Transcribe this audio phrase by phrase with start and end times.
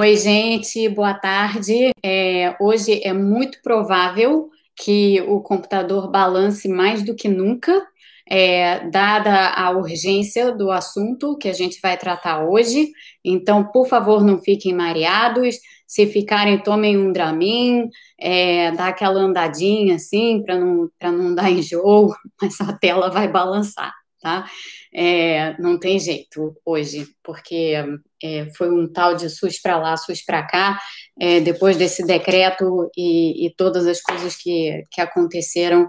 [0.00, 1.90] Oi, gente, boa tarde.
[2.04, 7.84] É, hoje é muito provável que o computador balance mais do que nunca,
[8.30, 12.92] é, dada a urgência do assunto que a gente vai tratar hoje.
[13.24, 15.56] Então, por favor, não fiquem mareados.
[15.84, 17.88] Se ficarem, tomem um Dramin,
[18.20, 23.92] é, dá aquela andadinha assim, para não, não dar enjoo, mas a tela vai balançar,
[24.20, 24.48] tá?
[24.92, 27.74] É, não tem jeito hoje, porque
[28.22, 30.78] é, foi um tal de SUS para lá, SUS para cá,
[31.20, 35.88] é, depois desse decreto e, e, todas as coisas que, que aconteceram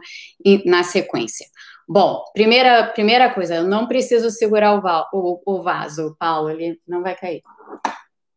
[0.65, 1.45] na sequência.
[1.87, 6.79] Bom, primeira, primeira coisa, eu não preciso segurar o, val, o, o vaso, Paulo, ele
[6.87, 7.41] não vai cair.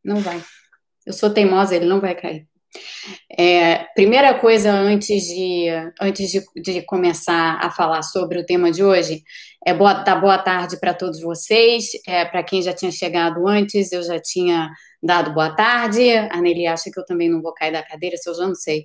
[0.05, 0.43] Não vai.
[1.07, 2.47] Eu sou teimosa, ele não vai cair.
[3.39, 5.69] É, primeira coisa antes de,
[6.01, 9.23] antes de, de, começar a falar sobre o tema de hoje,
[9.67, 11.87] é boa, dar boa tarde para todos vocês.
[12.07, 14.71] É, para quem já tinha chegado antes, eu já tinha
[15.03, 16.11] dado boa tarde.
[16.11, 18.55] A Nelly acha que eu também não vou cair da cadeira, se eu já não
[18.55, 18.85] sei.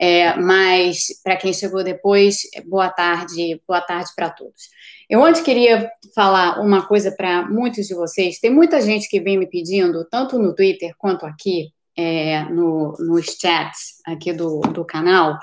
[0.00, 4.70] É, mas para quem chegou depois, boa tarde, boa tarde para todos.
[5.10, 8.38] Eu antes queria falar uma coisa para muitos de vocês.
[8.38, 13.36] Tem muita gente que vem me pedindo, tanto no Twitter quanto aqui, é, no, nos
[13.40, 15.38] chats aqui do, do canal,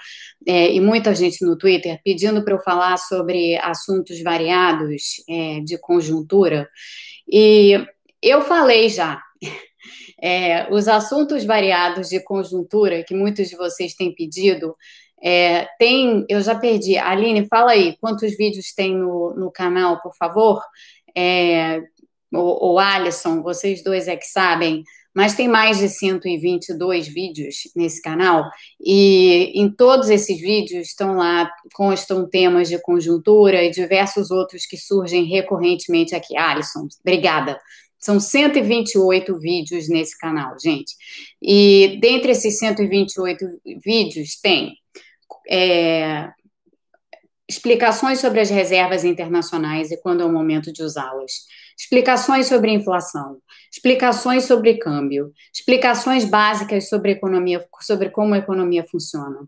[0.48, 5.78] é, e muita gente no Twitter pedindo para eu falar sobre assuntos variados é, de
[5.78, 6.70] conjuntura.
[7.28, 7.86] E
[8.22, 9.22] eu falei já.
[10.20, 14.76] É, os assuntos variados de conjuntura que muitos de vocês têm pedido,
[15.22, 16.98] é, tem, eu já perdi.
[16.98, 20.60] Aline, fala aí, quantos vídeos tem no, no canal, por favor?
[21.16, 21.82] É,
[22.34, 24.84] o, o Alisson, vocês dois é que sabem
[25.18, 28.48] mas tem mais de 122 vídeos nesse canal,
[28.80, 34.78] e em todos esses vídeos estão lá, constam temas de conjuntura e diversos outros que
[34.78, 36.38] surgem recorrentemente aqui.
[36.38, 37.60] Alisson, obrigada.
[37.98, 40.94] São 128 vídeos nesse canal, gente.
[41.42, 43.44] E dentre esses 128
[43.84, 44.76] vídeos tem
[45.50, 46.30] é,
[47.50, 51.32] explicações sobre as reservas internacionais e quando é o momento de usá-las,
[51.78, 53.38] explicações sobre inflação,
[53.72, 59.48] explicações sobre câmbio, explicações básicas sobre economia, sobre como a economia funciona.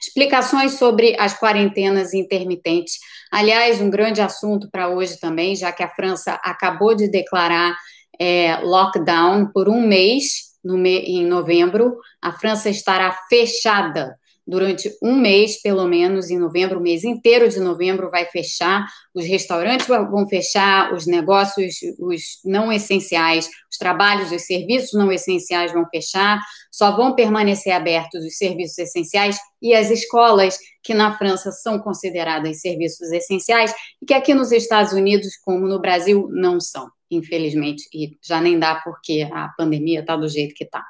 [0.00, 2.98] Explicações sobre as quarentenas intermitentes.
[3.30, 7.76] Aliás, um grande assunto para hoje também, já que a França acabou de declarar
[8.18, 11.98] é, lockdown por um mês no, em novembro.
[12.20, 17.60] A França estará fechada durante um mês, pelo menos, em novembro, o mês inteiro de
[17.60, 24.42] novembro vai fechar, os restaurantes vão fechar, os negócios, os não essenciais, os trabalhos, os
[24.42, 30.58] serviços não essenciais vão fechar, só vão permanecer abertos os serviços essenciais e as escolas,
[30.82, 35.80] que na França são consideradas serviços essenciais, e que aqui nos Estados Unidos, como no
[35.80, 40.64] Brasil, não são infelizmente, e já nem dá porque a pandemia está do jeito que
[40.64, 40.84] está.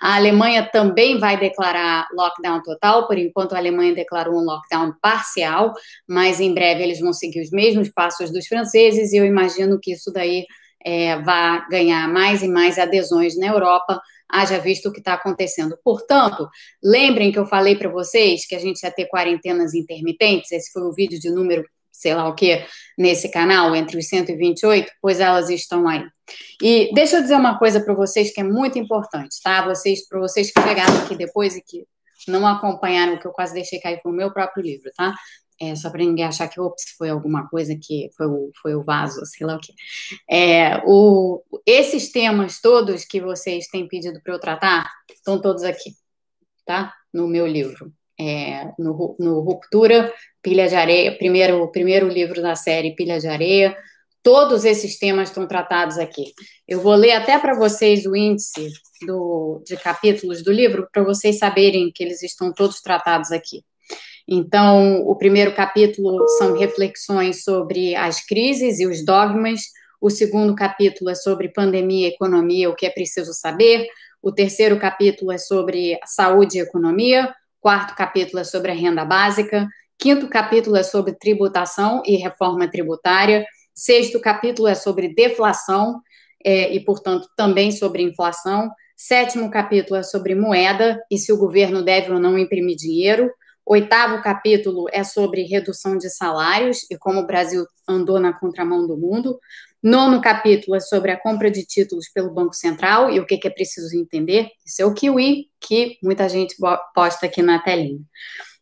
[0.00, 5.74] A Alemanha também vai declarar lockdown total, por enquanto a Alemanha declarou um lockdown parcial,
[6.08, 9.92] mas em breve eles vão seguir os mesmos passos dos franceses, e eu imagino que
[9.92, 10.46] isso daí
[10.84, 15.76] é, vai ganhar mais e mais adesões na Europa, haja visto o que está acontecendo.
[15.82, 16.48] Portanto,
[16.82, 20.82] lembrem que eu falei para vocês que a gente ia ter quarentenas intermitentes, esse foi
[20.82, 21.64] o vídeo de número
[21.98, 22.64] sei lá o que,
[22.96, 26.04] nesse canal, entre os 128, pois elas estão aí.
[26.62, 29.66] E deixa eu dizer uma coisa para vocês que é muito importante, tá?
[29.66, 31.84] Vocês, para vocês que chegaram aqui depois e que
[32.28, 35.12] não acompanharam que eu quase deixei cair foi o meu próprio livro, tá?
[35.60, 38.82] É, só para ninguém achar que, ops, foi alguma coisa que foi o, foi o
[38.82, 39.72] vaso, sei lá o que.
[40.30, 45.94] É, o, esses temas todos que vocês têm pedido para eu tratar estão todos aqui,
[46.64, 46.94] tá?
[47.12, 50.12] No meu livro é, no, no, Ruptura,
[50.48, 53.76] Pilha de Areia, primeiro, primeiro livro da série Pilha de Areia.
[54.22, 56.32] Todos esses temas estão tratados aqui.
[56.66, 58.72] Eu vou ler até para vocês o índice
[59.06, 63.62] do, de capítulos do livro, para vocês saberem que eles estão todos tratados aqui.
[64.26, 69.60] Então, o primeiro capítulo são reflexões sobre as crises e os dogmas.
[70.00, 73.86] O segundo capítulo é sobre pandemia e economia, o que é preciso saber.
[74.22, 77.34] O terceiro capítulo é sobre saúde e economia.
[77.60, 79.68] Quarto capítulo é sobre a renda básica.
[79.98, 83.44] Quinto capítulo é sobre tributação e reforma tributária.
[83.74, 86.00] Sexto capítulo é sobre deflação
[86.44, 88.70] é, e, portanto, também sobre inflação.
[88.96, 93.28] Sétimo capítulo é sobre moeda e se o governo deve ou não imprimir dinheiro.
[93.66, 98.96] Oitavo capítulo é sobre redução de salários e como o Brasil andou na contramão do
[98.96, 99.38] mundo.
[99.82, 103.50] Nono capítulo é sobre a compra de títulos pelo Banco Central e o que, é
[103.50, 104.48] preciso entender.
[104.64, 106.56] Isso é o Kiwi, que muita gente
[106.94, 108.00] posta aqui na telinha.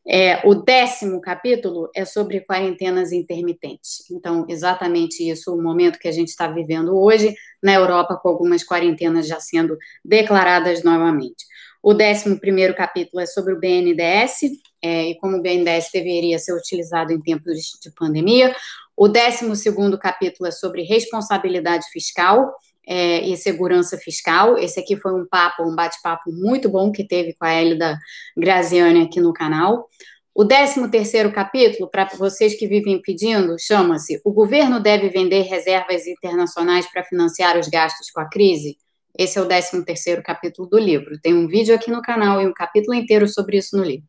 [0.09, 4.09] É, o décimo capítulo é sobre quarentenas intermitentes.
[4.11, 8.63] Então, exatamente isso, o momento que a gente está vivendo hoje na Europa, com algumas
[8.63, 11.45] quarentenas já sendo declaradas novamente.
[11.83, 14.41] O décimo primeiro capítulo é sobre o BNDES
[14.83, 18.55] é, e como o BNDES deveria ser utilizado em tempos de pandemia.
[18.97, 22.55] O décimo segundo capítulo é sobre responsabilidade fiscal
[22.87, 24.57] é, e segurança fiscal.
[24.57, 27.99] Esse aqui foi um papo, um bate-papo muito bom que teve com a Elida
[28.37, 29.89] Graziani aqui no canal.
[30.35, 36.07] O 13 terceiro capítulo, para vocês que vivem pedindo, chama-se O governo deve vender reservas
[36.07, 38.77] internacionais para financiar os gastos com a crise?
[39.19, 41.19] Esse é o 13 terceiro capítulo do livro.
[41.21, 44.07] Tem um vídeo aqui no canal e um capítulo inteiro sobre isso no livro.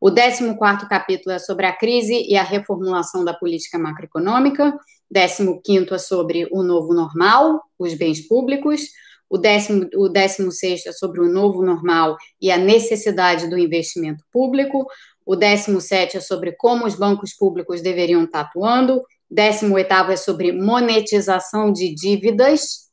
[0.00, 4.74] O 14 quarto capítulo é sobre a crise e a reformulação da política macroeconômica.
[5.12, 8.80] 15 é sobre o novo normal, os bens públicos.
[9.28, 14.24] O 16 o décimo sexto é sobre o novo normal e a necessidade do investimento
[14.32, 14.86] público.
[15.24, 19.02] O 17 é sobre como os bancos públicos deveriam estar atuando.
[19.30, 22.91] 18 é sobre monetização de dívidas,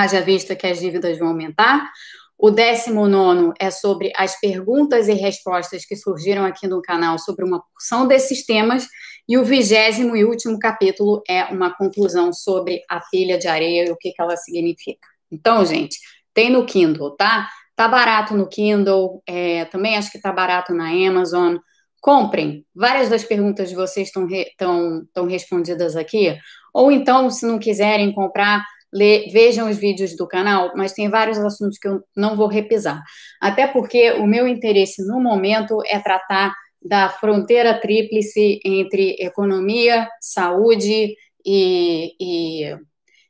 [0.00, 1.90] haja vista que as dívidas vão aumentar.
[2.38, 7.62] O 19 é sobre as perguntas e respostas que surgiram aqui no canal sobre uma
[7.62, 8.88] porção desses temas.
[9.28, 13.92] E o vigésimo e último capítulo é uma conclusão sobre a pilha de areia e
[13.92, 15.06] o que, que ela significa.
[15.30, 15.96] Então, gente,
[16.34, 17.48] tem no Kindle, tá?
[17.76, 21.56] Tá barato no Kindle, é, também acho que tá barato na Amazon.
[22.00, 22.66] Comprem.
[22.74, 24.46] Várias das perguntas de vocês estão re,
[25.28, 26.36] respondidas aqui.
[26.74, 31.38] Ou então, se não quiserem comprar, lê, vejam os vídeos do canal, mas tem vários
[31.38, 33.02] assuntos que eu não vou repisar.
[33.40, 36.52] Até porque o meu interesse no momento é tratar
[36.84, 42.76] da fronteira tríplice entre economia, saúde e, e,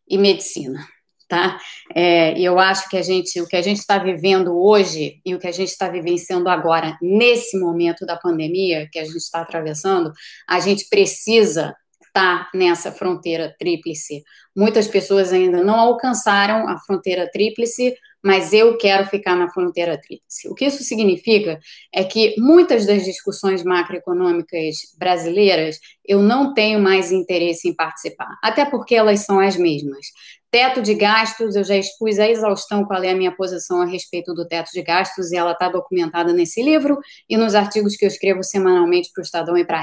[0.08, 0.84] e medicina.
[1.28, 1.58] Tá?
[1.94, 5.38] É, eu acho que a gente, o que a gente está vivendo hoje e o
[5.38, 10.12] que a gente está vivenciando agora, nesse momento da pandemia que a gente está atravessando,
[10.46, 11.74] a gente precisa
[12.14, 14.22] está nessa fronteira tríplice.
[14.54, 20.48] Muitas pessoas ainda não alcançaram a fronteira tríplice, mas eu quero ficar na fronteira tríplice.
[20.48, 21.58] O que isso significa
[21.92, 28.64] é que muitas das discussões macroeconômicas brasileiras eu não tenho mais interesse em participar, até
[28.64, 30.06] porque elas são as mesmas.
[30.50, 34.34] Teto de gastos, eu já expus a exaustão qual é a minha posição a respeito
[34.34, 36.98] do teto de gastos, e ela está documentada nesse livro
[37.28, 39.82] e nos artigos que eu escrevo semanalmente para o Estadão e para a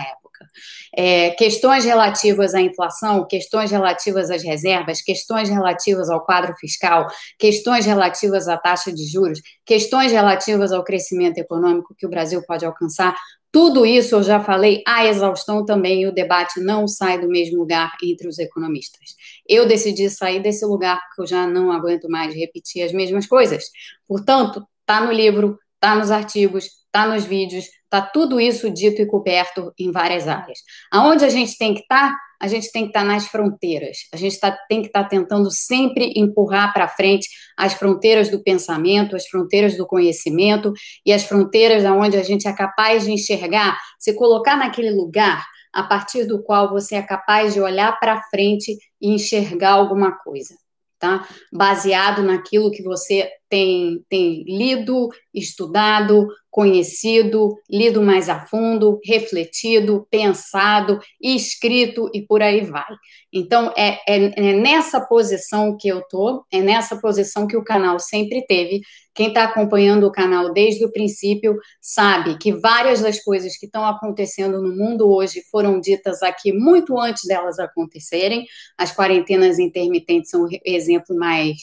[0.96, 7.08] É, questões relativas à inflação, questões relativas às reservas, questões relativas ao quadro fiscal,
[7.38, 12.66] questões relativas à taxa de juros, questões relativas ao crescimento econômico que o Brasil pode
[12.66, 13.16] alcançar,
[13.52, 17.58] tudo isso eu já falei a exaustão também, e o debate não sai do mesmo
[17.58, 19.16] lugar entre os economistas.
[19.48, 23.66] Eu decidi sair desse lugar porque eu já não aguento mais repetir as mesmas coisas.
[24.08, 29.08] Portanto, está no livro, está nos artigos, está nos vídeos, está tudo isso dito e
[29.08, 30.60] coberto em várias áreas.
[30.92, 32.12] Aonde a gente tem que estar?
[32.12, 32.18] Tá?
[32.42, 33.98] A gente tem que estar tá nas fronteiras.
[34.14, 37.28] A gente tá, tem que estar tá tentando sempre empurrar para frente
[37.58, 40.72] as fronteiras do pensamento, as fronteiras do conhecimento
[41.06, 45.84] e as fronteiras aonde a gente é capaz de enxergar, se colocar naquele lugar a
[45.84, 50.56] partir do qual você é capaz de olhar para frente e enxergar alguma coisa
[51.00, 51.26] tá?
[51.52, 61.00] Baseado naquilo que você tem, tem lido, estudado, conhecido, lido mais a fundo, refletido, pensado,
[61.22, 62.92] escrito e por aí vai.
[63.32, 68.00] Então, é, é, é nessa posição que eu tô, é nessa posição que o canal
[68.00, 68.82] sempre teve.
[69.14, 73.86] Quem está acompanhando o canal desde o princípio sabe que várias das coisas que estão
[73.86, 78.46] acontecendo no mundo hoje foram ditas aqui muito antes delas acontecerem.
[78.78, 81.58] As quarentenas intermitentes são o exemplo mais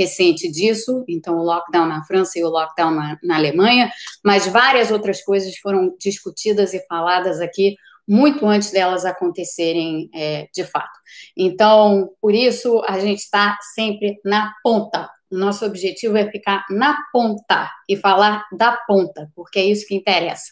[0.00, 3.90] recente disso, então o lockdown na França e o lockdown na, na Alemanha,
[4.24, 7.76] mas várias outras coisas foram discutidas e faladas aqui
[8.08, 10.98] muito antes delas acontecerem é, de fato.
[11.36, 15.08] Então, por isso, a gente está sempre na ponta.
[15.30, 19.94] O nosso objetivo é ficar na ponta e falar da ponta, porque é isso que
[19.94, 20.50] interessa.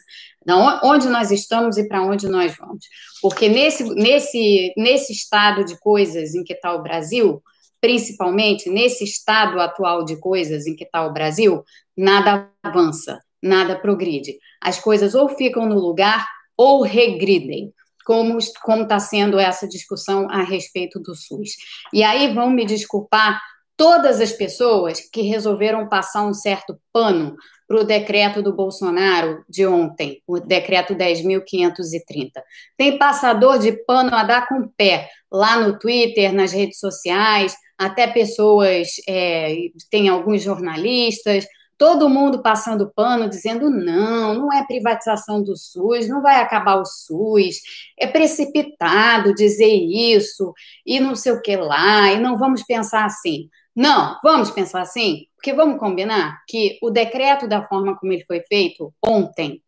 [0.84, 2.84] Onde nós estamos e para onde nós vamos.
[3.20, 7.42] Porque nesse, nesse, nesse estado de coisas em que está o Brasil,
[7.80, 11.62] principalmente nesse estado atual de coisas em que está o Brasil,
[11.96, 14.38] nada avança, nada progride.
[14.60, 17.72] As coisas ou ficam no lugar ou regridem,
[18.04, 21.50] como está sendo essa discussão a respeito do SUS.
[21.92, 23.40] E aí vão me desculpar
[23.76, 27.36] todas as pessoas que resolveram passar um certo pano
[27.68, 32.30] para o decreto do Bolsonaro de ontem, o decreto 10.530.
[32.76, 37.54] Tem passador de pano a dar com o pé lá no Twitter, nas redes sociais,
[37.78, 39.54] até pessoas, é,
[39.90, 41.46] tem alguns jornalistas,
[41.78, 46.84] todo mundo passando pano, dizendo não, não é privatização do SUS, não vai acabar o
[46.84, 47.60] SUS,
[47.96, 50.52] é precipitado dizer isso,
[50.84, 53.48] e não sei o que lá, e não vamos pensar assim.
[53.74, 58.40] Não, vamos pensar assim, porque vamos combinar que o decreto, da forma como ele foi
[58.42, 59.62] feito ontem,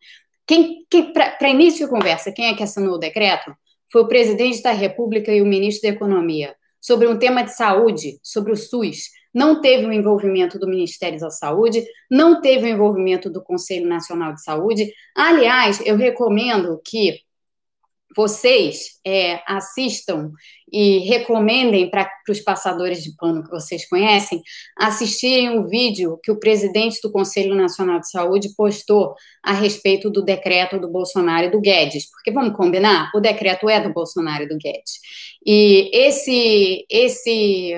[0.45, 3.55] quem, quem para início de conversa, quem é que assinou o decreto?
[3.93, 8.19] Foi o presidente da República e o ministro da Economia, sobre um tema de saúde,
[8.23, 13.31] sobre o SUS não teve o envolvimento do Ministério da Saúde, não teve o envolvimento
[13.31, 14.93] do Conselho Nacional de Saúde.
[15.15, 17.21] Aliás, eu recomendo que
[18.17, 20.33] vocês é, assistam
[20.73, 24.41] e recomendem para os passadores de pano que vocês conhecem
[24.79, 30.23] assistirem o vídeo que o presidente do Conselho Nacional de Saúde postou a respeito do
[30.23, 34.49] decreto do Bolsonaro e do Guedes, porque vamos combinar, o decreto é do Bolsonaro e
[34.49, 35.01] do Guedes.
[35.45, 37.75] E esse esse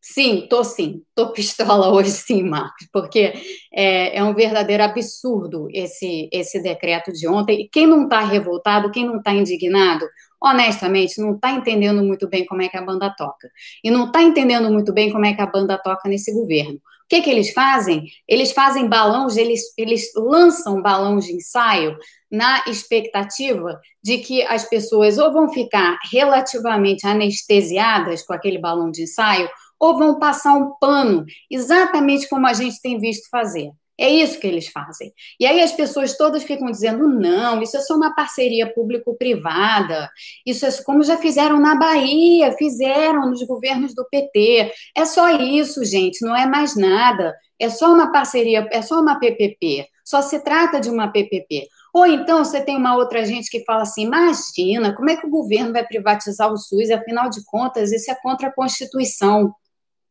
[0.00, 3.32] Sim, tô sim, tô pistola hoje sim, Marcos, porque
[3.72, 7.62] é, é um verdadeiro absurdo esse, esse decreto de ontem.
[7.62, 10.06] E quem não está revoltado, quem não está indignado,
[10.42, 13.50] honestamente, não está entendendo muito bem como é que a banda toca.
[13.84, 16.76] E não está entendendo muito bem como é que a banda toca nesse governo.
[16.76, 16.80] O
[17.10, 18.04] que, que eles fazem?
[18.26, 21.98] Eles fazem balões, eles, eles lançam balões de ensaio
[22.30, 29.02] na expectativa de que as pessoas ou vão ficar relativamente anestesiadas com aquele balão de
[29.02, 33.70] ensaio, ou vão passar um pano, exatamente como a gente tem visto fazer.
[34.00, 35.12] É isso que eles fazem.
[35.38, 40.08] E aí as pessoas todas ficam dizendo: não, isso é só uma parceria público-privada,
[40.46, 44.72] isso é como já fizeram na Bahia, fizeram nos governos do PT.
[44.96, 47.36] É só isso, gente, não é mais nada.
[47.58, 49.86] É só uma parceria, é só uma PPP.
[50.02, 51.68] Só se trata de uma PPP.
[51.92, 55.30] Ou então você tem uma outra gente que fala assim: imagina, como é que o
[55.30, 56.90] governo vai privatizar o SUS?
[56.90, 59.54] Afinal de contas, isso é contra a Constituição.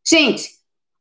[0.06, 0.50] Gente,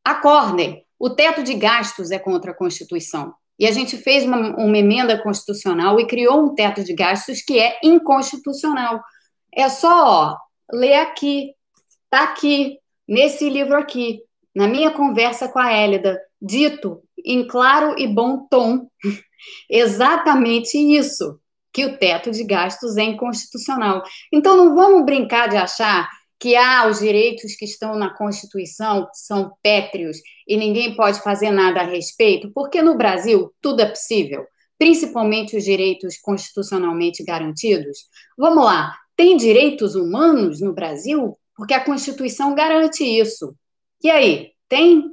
[0.05, 0.85] acordem.
[0.99, 3.35] O teto de gastos é contra a Constituição.
[3.59, 7.59] E a gente fez uma, uma, emenda constitucional e criou um teto de gastos que
[7.59, 9.03] é inconstitucional.
[9.53, 10.37] É só ó,
[10.73, 11.53] ler aqui,
[12.09, 14.21] tá aqui, nesse livro aqui,
[14.55, 18.89] na minha conversa com a Hélida, dito em claro e bom tom,
[19.69, 21.41] exatamente isso,
[21.73, 24.03] que o teto de gastos é inconstitucional.
[24.33, 29.53] Então não vamos brincar de achar que ah, os direitos que estão na Constituição são
[29.63, 34.47] pétreos e ninguém pode fazer nada a respeito, porque no Brasil tudo é possível,
[34.79, 38.07] principalmente os direitos constitucionalmente garantidos.
[38.37, 41.37] Vamos lá, tem direitos humanos no Brasil?
[41.57, 43.53] Porque a Constituição garante isso.
[44.03, 45.11] E aí, tem?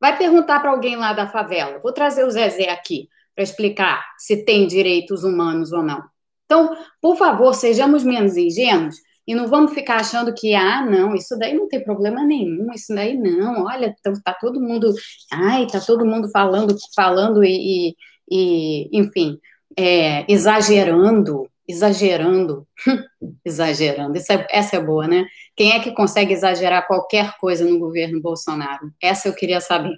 [0.00, 1.78] Vai perguntar para alguém lá da favela.
[1.80, 6.02] Vou trazer o Zezé aqui para explicar se tem direitos humanos ou não.
[6.46, 8.96] Então, por favor, sejamos menos ingênuos
[9.30, 12.92] e não vamos ficar achando que, ah, não, isso daí não tem problema nenhum, isso
[12.92, 14.92] daí não, olha, tá, tá todo mundo,
[15.32, 17.94] ai, tá todo mundo falando, falando e,
[18.28, 19.38] e, enfim,
[19.78, 22.66] é, exagerando, exagerando,
[23.46, 25.24] exagerando, é, essa é boa, né?
[25.54, 28.90] Quem é que consegue exagerar qualquer coisa no governo Bolsonaro?
[29.00, 29.96] Essa eu queria saber.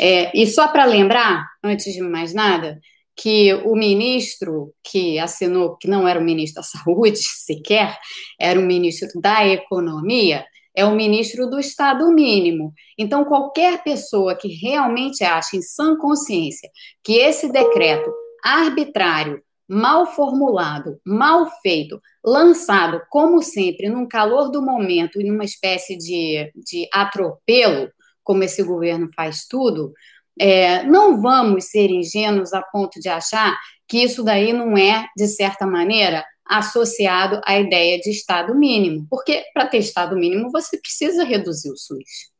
[0.00, 2.80] É, e só para lembrar, antes de mais nada,
[3.16, 7.98] que o ministro que assinou, que não era o ministro da Saúde sequer,
[8.38, 10.44] era o ministro da Economia,
[10.76, 12.74] é o ministro do Estado mínimo.
[12.98, 16.70] Então, qualquer pessoa que realmente ache em sã consciência
[17.02, 18.12] que esse decreto
[18.44, 25.96] arbitrário, mal formulado, mal feito, lançado, como sempre, num calor do momento e numa espécie
[25.96, 27.90] de, de atropelo,
[28.22, 29.92] como esse governo faz tudo,
[30.38, 33.56] é, não vamos ser ingênuos a ponto de achar
[33.88, 39.44] que isso daí não é, de certa maneira, associado à ideia de Estado mínimo, porque
[39.52, 42.30] para ter Estado mínimo você precisa reduzir o SUS.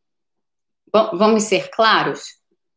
[0.93, 2.23] Vamos ser claros?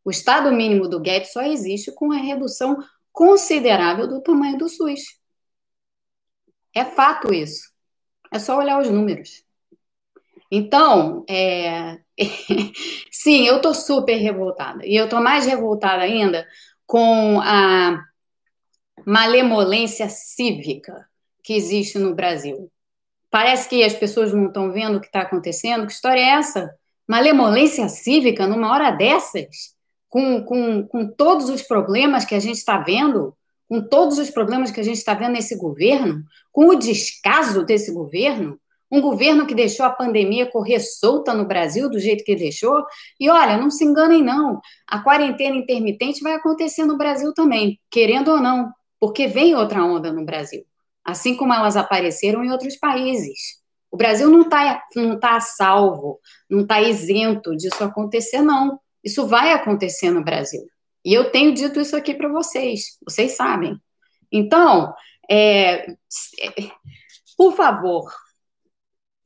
[0.03, 2.77] O Estado mínimo do Guedes só existe com a redução
[3.11, 5.19] considerável do tamanho do SUS.
[6.73, 7.69] É fato isso.
[8.31, 9.43] É só olhar os números.
[10.51, 11.99] Então, é...
[13.11, 14.85] sim, eu estou super revoltada.
[14.85, 16.47] E eu estou mais revoltada ainda
[16.85, 18.03] com a
[19.05, 21.07] malemolência cívica
[21.43, 22.71] que existe no Brasil.
[23.31, 25.85] Parece que as pessoas não estão vendo o que está acontecendo.
[25.85, 26.73] Que história é essa?
[27.07, 29.75] Malemolência cívica numa hora dessas?
[30.09, 33.35] Com, com, com todos os problemas que a gente está vendo?
[33.67, 36.23] Com todos os problemas que a gente está vendo nesse governo?
[36.51, 38.59] Com o descaso desse governo?
[38.91, 42.83] Um governo que deixou a pandemia correr solta no Brasil do jeito que deixou.
[43.19, 44.59] E olha, não se enganem, não.
[44.87, 50.11] A quarentena intermitente vai acontecer no Brasil também, querendo ou não, porque vem outra onda
[50.11, 50.65] no Brasil,
[51.05, 53.59] assim como elas apareceram em outros países.
[53.91, 56.19] O Brasil não está não tá a salvo,
[56.49, 58.79] não está isento disso acontecer, não.
[59.03, 60.61] Isso vai acontecer no Brasil.
[61.03, 63.79] E eu tenho dito isso aqui para vocês, vocês sabem.
[64.31, 64.93] Então,
[65.29, 65.95] é,
[67.37, 68.11] por favor,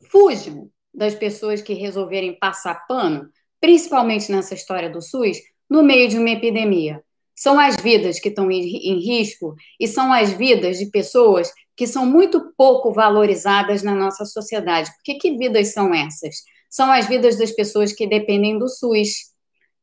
[0.09, 3.29] fujam das pessoas que resolverem passar pano,
[3.59, 5.37] principalmente nessa história do SUS,
[5.69, 7.01] no meio de uma epidemia.
[7.35, 12.05] São as vidas que estão em risco e são as vidas de pessoas que são
[12.05, 14.91] muito pouco valorizadas na nossa sociedade.
[14.95, 16.35] Porque que vidas são essas?
[16.69, 19.31] São as vidas das pessoas que dependem do SUS.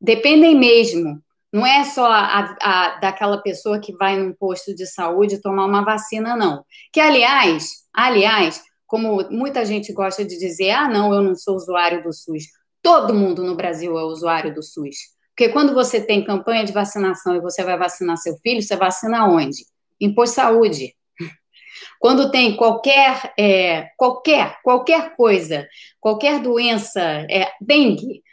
[0.01, 1.21] Dependem mesmo.
[1.53, 5.85] Não é só a, a, daquela pessoa que vai num posto de saúde tomar uma
[5.85, 6.65] vacina, não.
[6.93, 12.03] Que, aliás, aliás, como muita gente gosta de dizer, ah, não, eu não sou usuário
[12.03, 12.47] do SUS.
[12.83, 14.97] Todo mundo no Brasil é usuário do SUS.
[15.29, 19.29] Porque quando você tem campanha de vacinação e você vai vacinar seu filho, você vacina
[19.29, 19.65] onde?
[20.01, 20.93] Em de saúde.
[22.01, 25.69] Quando tem qualquer, é, qualquer, qualquer coisa,
[26.01, 28.25] qualquer doença, é, dengue,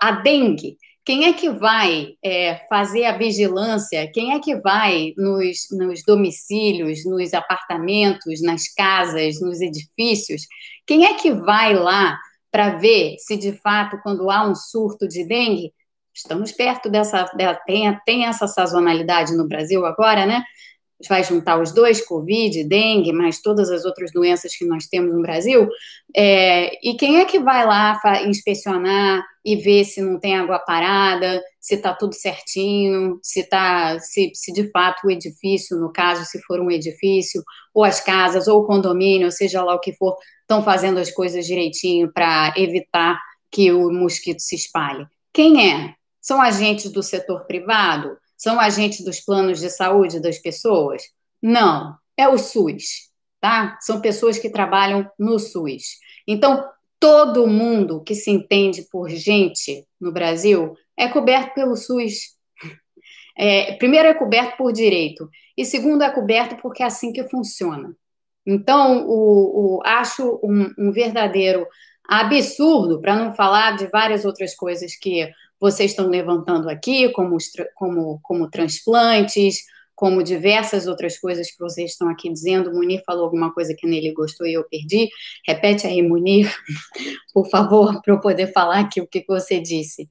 [0.00, 4.12] a dengue, quem é que vai é, fazer a vigilância?
[4.12, 10.42] Quem é que vai nos, nos domicílios, nos apartamentos, nas casas, nos edifícios?
[10.86, 12.18] Quem é que vai lá
[12.50, 15.72] para ver se de fato, quando há um surto de dengue,
[16.14, 17.24] estamos perto dessa.
[17.64, 20.44] Tem, tem essa sazonalidade no Brasil agora, né?
[21.06, 25.22] Vai juntar os dois, Covid, dengue, mais todas as outras doenças que nós temos no
[25.22, 25.68] Brasil,
[26.16, 31.42] é, e quem é que vai lá inspecionar e ver se não tem água parada,
[31.60, 36.40] se está tudo certinho, se, tá, se, se de fato o edifício, no caso, se
[36.42, 40.64] for um edifício, ou as casas, ou o condomínio, seja lá o que for, estão
[40.64, 45.06] fazendo as coisas direitinho para evitar que o mosquito se espalhe.
[45.32, 45.94] Quem é?
[46.20, 48.16] São agentes do setor privado?
[48.38, 51.02] São agentes dos planos de saúde das pessoas?
[51.42, 53.76] Não, é o SUS, tá?
[53.80, 55.98] São pessoas que trabalham no SUS.
[56.26, 56.64] Então,
[57.00, 62.36] todo mundo que se entende por gente no Brasil é coberto pelo SUS.
[63.36, 67.94] É, primeiro, é coberto por direito, e segundo, é coberto porque é assim que funciona.
[68.44, 71.66] Então, o, o acho um, um verdadeiro
[72.08, 75.28] absurdo, para não falar de várias outras coisas que
[75.60, 77.36] vocês estão levantando aqui, como,
[77.74, 79.58] como, como transplantes,
[79.98, 82.70] como diversas outras coisas que vocês estão aqui dizendo.
[82.70, 85.08] O Munir falou alguma coisa que nele gostou e eu perdi.
[85.44, 86.48] Repete aí, Munir,
[87.34, 90.08] por favor, para eu poder falar aqui o que você disse.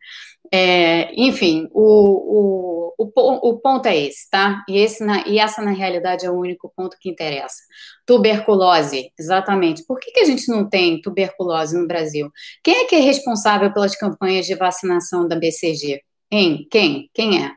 [0.54, 4.64] É, enfim, o, o, o, o, ponto é esse, tá?
[4.68, 7.58] E, esse na, e essa, na realidade, é o único ponto que interessa.
[8.06, 9.86] Tuberculose, exatamente.
[9.86, 12.32] Por que, que a gente não tem tuberculose no Brasil?
[12.64, 16.02] Quem é que é responsável pelas campanhas de vacinação da BCG?
[16.32, 16.68] Hein?
[16.72, 17.10] Quem?
[17.14, 17.52] Quem é?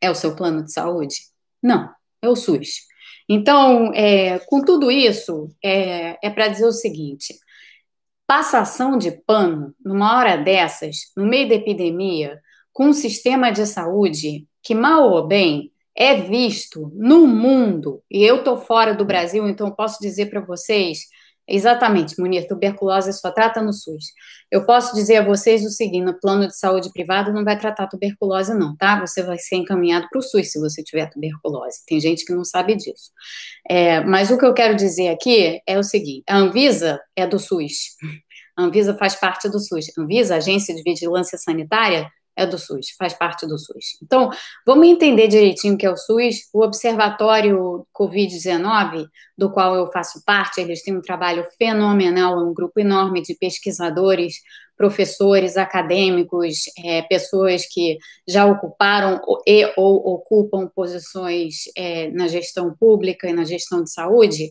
[0.00, 1.14] É o seu plano de saúde?
[1.62, 1.88] Não,
[2.20, 2.92] é o SUS.
[3.28, 7.34] Então, é, com tudo isso, é, é para dizer o seguinte:
[8.32, 12.40] passação de pano, numa hora dessas, no meio da epidemia,
[12.72, 18.36] com um sistema de saúde que, mal ou bem, é visto no mundo, e eu
[18.36, 21.00] estou fora do Brasil, então posso dizer para vocês
[21.48, 24.06] Exatamente, Munir, tuberculose só trata no SUS.
[24.50, 27.88] Eu posso dizer a vocês o seguinte: no plano de saúde privado não vai tratar
[27.88, 29.00] tuberculose, não, tá?
[29.00, 31.84] Você vai ser encaminhado para o SUS se você tiver tuberculose.
[31.86, 33.10] Tem gente que não sabe disso.
[33.68, 37.38] É, mas o que eu quero dizer aqui é o seguinte: a Anvisa é do
[37.38, 37.96] SUS.
[38.54, 39.86] A Anvisa faz parte do SUS.
[39.96, 43.98] A Anvisa, Agência de Vigilância Sanitária, é do SUS, faz parte do SUS.
[44.02, 44.30] Então,
[44.66, 46.48] vamos entender direitinho o que é o SUS.
[46.52, 52.54] O Observatório Covid-19, do qual eu faço parte, eles têm um trabalho fenomenal, é um
[52.54, 54.34] grupo enorme de pesquisadores,
[54.82, 63.30] professores, acadêmicos, é, pessoas que já ocuparam e ou ocupam posições é, na gestão pública
[63.30, 64.50] e na gestão de saúde.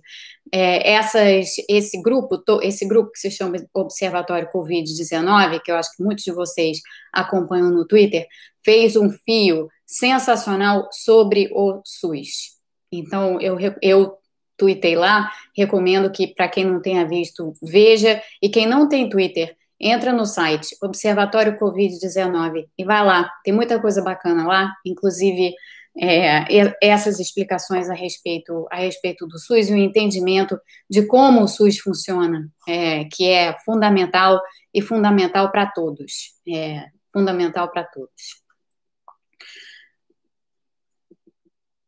[0.49, 6.01] É, essas, esse grupo, esse grupo que se chama Observatório Covid-19, que eu acho que
[6.01, 6.79] muitos de vocês
[7.11, 8.25] acompanham no Twitter,
[8.63, 12.55] fez um fio sensacional sobre o SUS.
[12.89, 14.17] Então, eu, eu
[14.57, 19.57] tuitei lá, recomendo que, para quem não tenha visto, veja, e quem não tem Twitter,
[19.81, 25.53] entra no site Observatório Covid-19 e vai lá, tem muita coisa bacana lá, inclusive
[25.99, 26.45] é,
[26.81, 31.79] essas explicações a respeito, a respeito do SUS e o entendimento de como o SUS
[31.79, 34.39] funciona, é, que é fundamental
[34.73, 38.41] e fundamental para todos, é, fundamental para todos.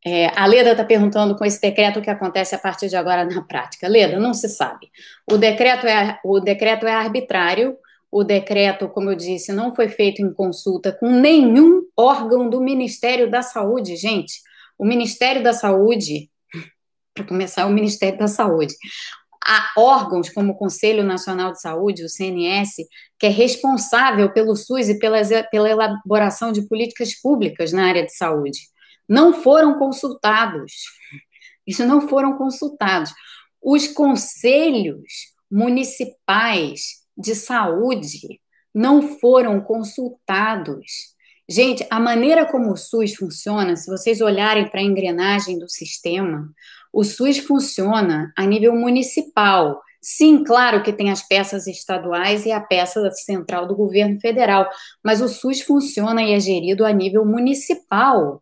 [0.06, 3.24] É, a Leda está perguntando com esse decreto o que acontece a partir de agora
[3.24, 3.88] na prática.
[3.88, 4.92] Leda, não se sabe.
[5.32, 7.78] O decreto é, o decreto é arbitrário,
[8.14, 13.30] o decreto, como eu disse, não foi feito em consulta com nenhum órgão do Ministério
[13.30, 14.40] da Saúde, gente.
[14.78, 16.30] O Ministério da Saúde,
[17.16, 18.76] para começar, o Ministério da Saúde.
[19.44, 24.90] há órgãos como o Conselho Nacional de Saúde, o CNS, que é responsável pelo SUS
[24.90, 28.60] e pela, pela elaboração de políticas públicas na área de saúde.
[29.10, 30.72] Não foram consultados.
[31.66, 33.12] Isso não foram consultados.
[33.60, 38.42] Os conselhos municipais de saúde
[38.74, 41.14] não foram consultados.
[41.48, 46.50] Gente, a maneira como o SUS funciona, se vocês olharem para a engrenagem do sistema,
[46.92, 49.82] o SUS funciona a nível municipal.
[50.02, 54.70] Sim, claro que tem as peças estaduais e a peça central do governo federal,
[55.04, 58.42] mas o SUS funciona e é gerido a nível municipal.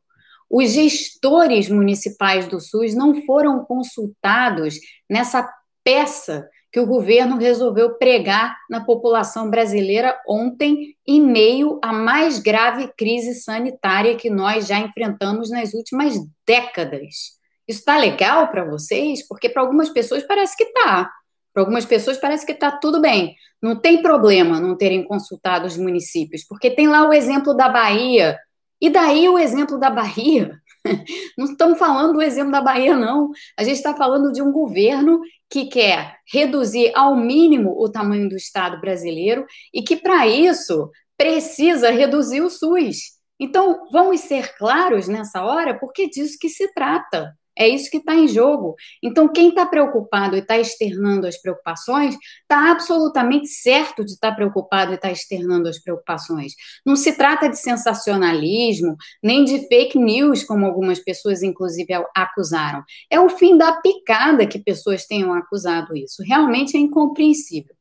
[0.49, 4.75] Os gestores municipais do SUS não foram consultados
[5.09, 5.47] nessa
[5.83, 12.89] peça que o governo resolveu pregar na população brasileira ontem, em meio à mais grave
[12.97, 16.15] crise sanitária que nós já enfrentamos nas últimas
[16.47, 17.39] décadas.
[17.67, 19.27] Isso está legal para vocês?
[19.27, 21.11] Porque para algumas pessoas parece que está.
[21.53, 23.35] Para algumas pessoas parece que está tudo bem.
[23.61, 28.39] Não tem problema não terem consultado os municípios, porque tem lá o exemplo da Bahia.
[28.79, 30.57] E daí o exemplo da Bahia?
[31.37, 33.29] Não estamos falando do exemplo da Bahia, não.
[33.57, 38.35] A gente está falando de um governo que quer reduzir ao mínimo o tamanho do
[38.35, 43.19] Estado brasileiro e que, para isso, precisa reduzir o SUS.
[43.39, 47.35] Então, vamos ser claros nessa hora, porque disso que se trata.
[47.61, 48.73] É isso que está em jogo.
[49.03, 54.35] Então, quem está preocupado e está externando as preocupações, está absolutamente certo de estar tá
[54.35, 56.53] preocupado e estar tá externando as preocupações.
[56.83, 62.83] Não se trata de sensacionalismo, nem de fake news, como algumas pessoas, inclusive, acusaram.
[63.11, 66.23] É o fim da picada que pessoas tenham acusado isso.
[66.23, 67.75] Realmente é incompreensível.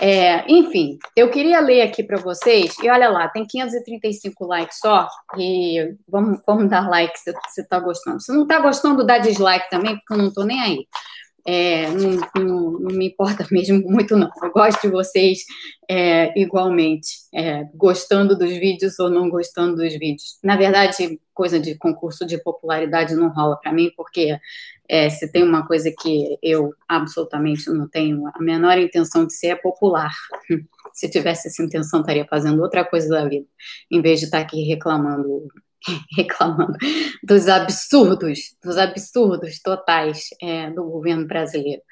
[0.00, 5.08] É, enfim, eu queria ler aqui para vocês, e olha lá, tem 535 likes só,
[5.38, 8.20] e vamos, vamos dar like se você está gostando.
[8.20, 10.86] Se não está gostando, dá dislike também, porque eu não estou nem aí.
[11.48, 14.28] É, não, não, não, me importa mesmo muito, não.
[14.42, 15.44] Eu gosto de vocês
[15.88, 20.38] é, igualmente, é, gostando dos vídeos ou não gostando dos vídeos.
[20.42, 24.36] Na verdade, coisa de concurso de popularidade não rola para mim, porque
[24.88, 29.48] é, se tem uma coisa que eu absolutamente não tenho a menor intenção de ser
[29.48, 30.12] é popular.
[30.94, 33.46] Se tivesse essa intenção, estaria fazendo outra coisa da vida,
[33.90, 35.46] em vez de estar aqui reclamando,
[36.16, 36.72] reclamando
[37.22, 41.82] dos absurdos, dos absurdos totais é, do governo brasileiro.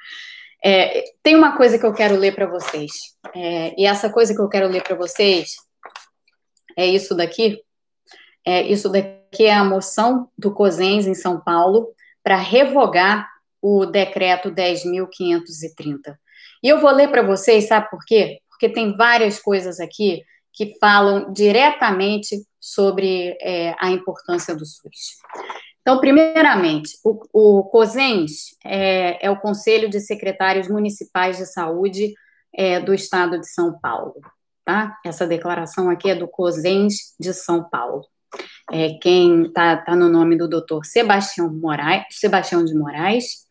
[0.64, 2.92] É, tem uma coisa que eu quero ler para vocês,
[3.34, 5.56] é, e essa coisa que eu quero ler para vocês
[6.76, 7.60] é isso daqui.
[8.46, 11.93] É, isso daqui é a moção do COSENS em São Paulo,
[12.24, 13.28] para revogar
[13.60, 16.16] o decreto 10.530.
[16.62, 18.40] E eu vou ler para vocês, sabe por quê?
[18.48, 25.18] Porque tem várias coisas aqui que falam diretamente sobre é, a importância do SUS.
[25.82, 32.14] Então, primeiramente, o, o COSENS é, é, o Conselho de Secretários Municipais de Saúde
[32.54, 34.14] é, do Estado de São Paulo.
[34.64, 34.96] Tá?
[35.04, 38.06] Essa declaração aqui é do COSENS de São Paulo
[38.72, 43.44] é, quem está tá no nome do doutor Sebastião, Moraes, Sebastião de Moraes,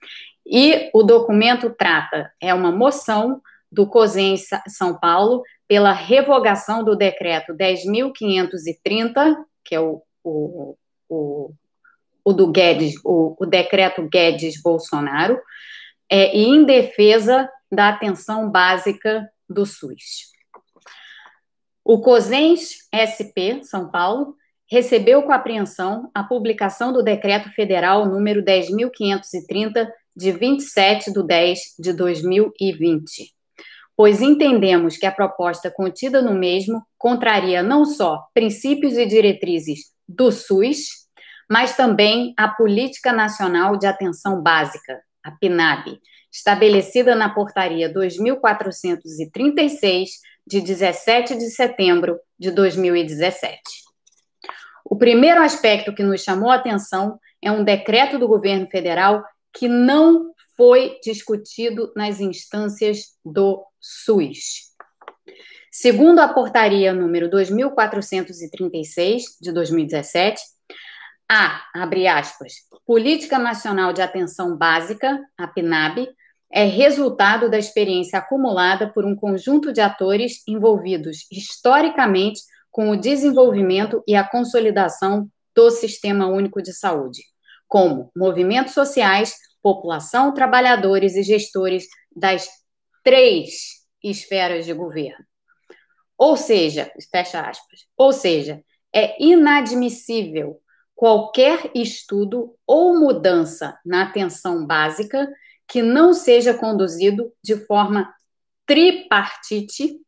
[0.46, 4.36] e o documento trata, é uma moção do COSEN
[4.68, 10.76] São Paulo pela revogação do decreto 10.530, que é o, o,
[11.10, 11.54] o,
[12.24, 15.40] o do Guedes, o, o, decreto Guedes-Bolsonaro,
[16.10, 20.32] é, e em defesa da atenção básica do SUS.
[21.84, 24.36] O COSENS SP São Paulo
[24.74, 31.94] recebeu com apreensão a publicação do Decreto Federal número 10.530, de 27 de 10 de
[31.94, 33.32] 2020,
[33.96, 40.32] pois entendemos que a proposta contida no mesmo contraria não só princípios e diretrizes do
[40.32, 40.88] SUS,
[41.48, 46.00] mas também a Política Nacional de Atenção Básica, a PNAB,
[46.32, 50.10] estabelecida na Portaria 2436,
[50.48, 53.83] de 17 de setembro de 2017.
[54.86, 59.68] O primeiro aspecto que nos chamou a atenção é um decreto do governo federal que
[59.68, 64.74] não foi discutido nas instâncias do SUS.
[65.72, 70.40] Segundo a portaria número 2436 de 2017,
[71.30, 72.54] a, abre aspas,
[72.86, 76.08] Política Nacional de Atenção Básica, a PNAB,
[76.52, 82.42] é resultado da experiência acumulada por um conjunto de atores envolvidos historicamente
[82.74, 87.22] com o desenvolvimento e a consolidação do Sistema Único de Saúde,
[87.68, 92.50] como movimentos sociais, população, trabalhadores e gestores das
[93.04, 95.24] três esferas de governo.
[96.18, 100.60] Ou seja, fecha aspas, ou seja, é inadmissível
[100.96, 105.32] qualquer estudo ou mudança na atenção básica
[105.68, 108.12] que não seja conduzido de forma
[108.66, 110.00] tripartite,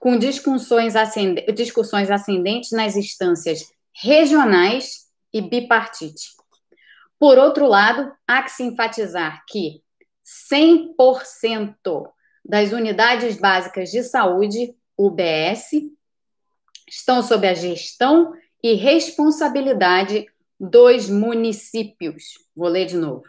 [0.00, 6.36] com discussões, ascendentes, discussões ascendentes nas instâncias regionais e bipartite.
[7.18, 9.82] Por outro lado, há que se enfatizar que
[10.52, 11.74] 100%
[12.44, 15.70] das unidades básicas de saúde, UBS,
[16.88, 18.32] estão sob a gestão
[18.62, 20.26] e responsabilidade
[20.58, 22.24] dos municípios.
[22.54, 23.24] Vou ler de novo.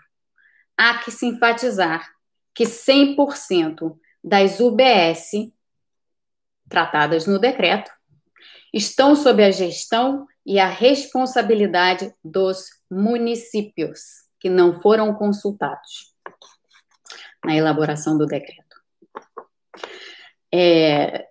[0.78, 2.10] Há que se enfatizar
[2.54, 5.52] que 100% das UBS
[6.70, 7.92] tratadas no decreto
[8.74, 14.00] estão sob a gestão e a responsabilidade dos municípios,
[14.40, 16.14] que não foram consultados
[17.44, 18.64] na elaboração do decreto.
[20.54, 21.28] É,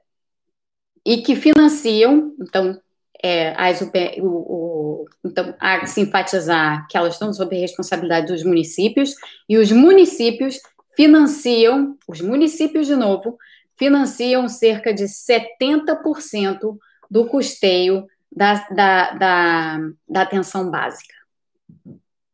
[1.05, 2.81] e que financiam, então,
[3.22, 8.27] é, as, o, o, então, há que se enfatizar que elas estão sob a responsabilidade
[8.27, 9.14] dos municípios,
[9.49, 10.59] e os municípios
[10.94, 13.38] financiam, os municípios, de novo,
[13.78, 16.76] financiam cerca de 70%
[17.10, 21.14] do custeio da, da, da, da atenção básica.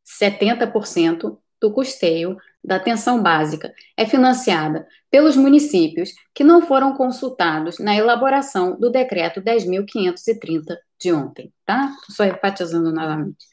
[0.05, 7.95] 70% do custeio da atenção básica é financiada pelos municípios que não foram consultados na
[7.95, 11.93] elaboração do decreto 10.530 de ontem, tá?
[12.11, 13.47] Só enfatizando novamente.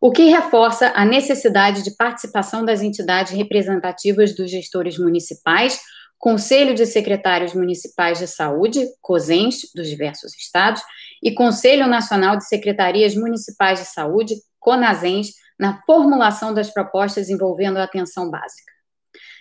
[0.00, 5.78] O que reforça a necessidade de participação das entidades representativas dos gestores municipais,
[6.20, 10.82] Conselho de Secretários Municipais de Saúde, COSENS, dos diversos estados,
[11.22, 17.84] e Conselho Nacional de Secretarias Municipais de Saúde, CONASENS, na formulação das propostas envolvendo a
[17.84, 18.70] atenção básica.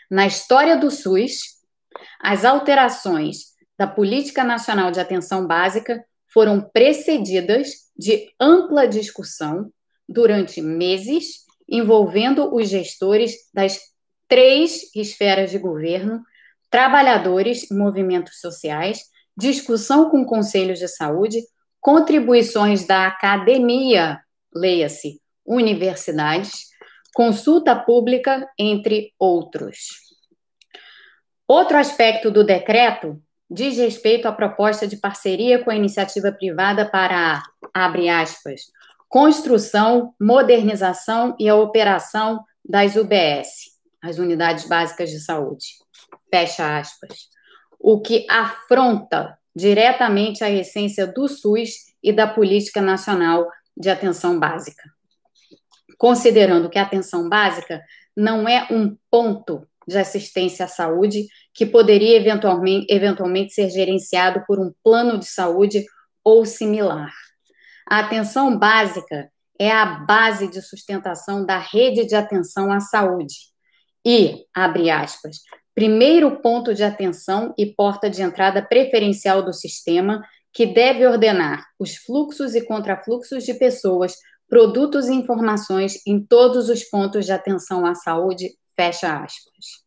[0.10, 1.58] Na história do SUS,
[2.22, 3.40] as alterações
[3.78, 6.02] da Política Nacional de Atenção Básica
[6.34, 9.70] foram precedidas de ampla discussão
[10.08, 13.80] durante meses, envolvendo os gestores das
[14.30, 16.24] três esferas de governo,
[16.70, 19.04] trabalhadores e movimentos sociais,
[19.38, 21.40] discussão com conselhos de saúde,
[21.80, 24.20] contribuições da academia,
[24.54, 26.68] leia-se, universidades,
[27.14, 30.10] consulta pública, entre outros.
[31.48, 37.42] Outro aspecto do decreto diz respeito à proposta de parceria com a iniciativa privada para
[37.74, 38.62] abre aspas,
[39.08, 45.66] construção, modernização e a operação das UBS, as Unidades Básicas de Saúde,
[46.30, 47.30] fecha aspas,
[47.80, 54.84] o que afronta diretamente a essência do SUS e da Política Nacional de Atenção Básica.
[55.98, 57.82] Considerando que a atenção básica
[58.16, 64.60] não é um ponto de assistência à saúde que poderia eventualmente, eventualmente ser gerenciado por
[64.60, 65.84] um plano de saúde
[66.24, 67.12] ou similar.
[67.90, 73.36] A atenção básica é a base de sustentação da rede de atenção à saúde.
[74.06, 75.38] E, abre aspas,
[75.80, 81.96] primeiro ponto de atenção e porta de entrada preferencial do sistema que deve ordenar os
[81.96, 84.14] fluxos e contrafluxos de pessoas
[84.50, 89.86] produtos e informações em todos os pontos de atenção à saúde, fecha aspas.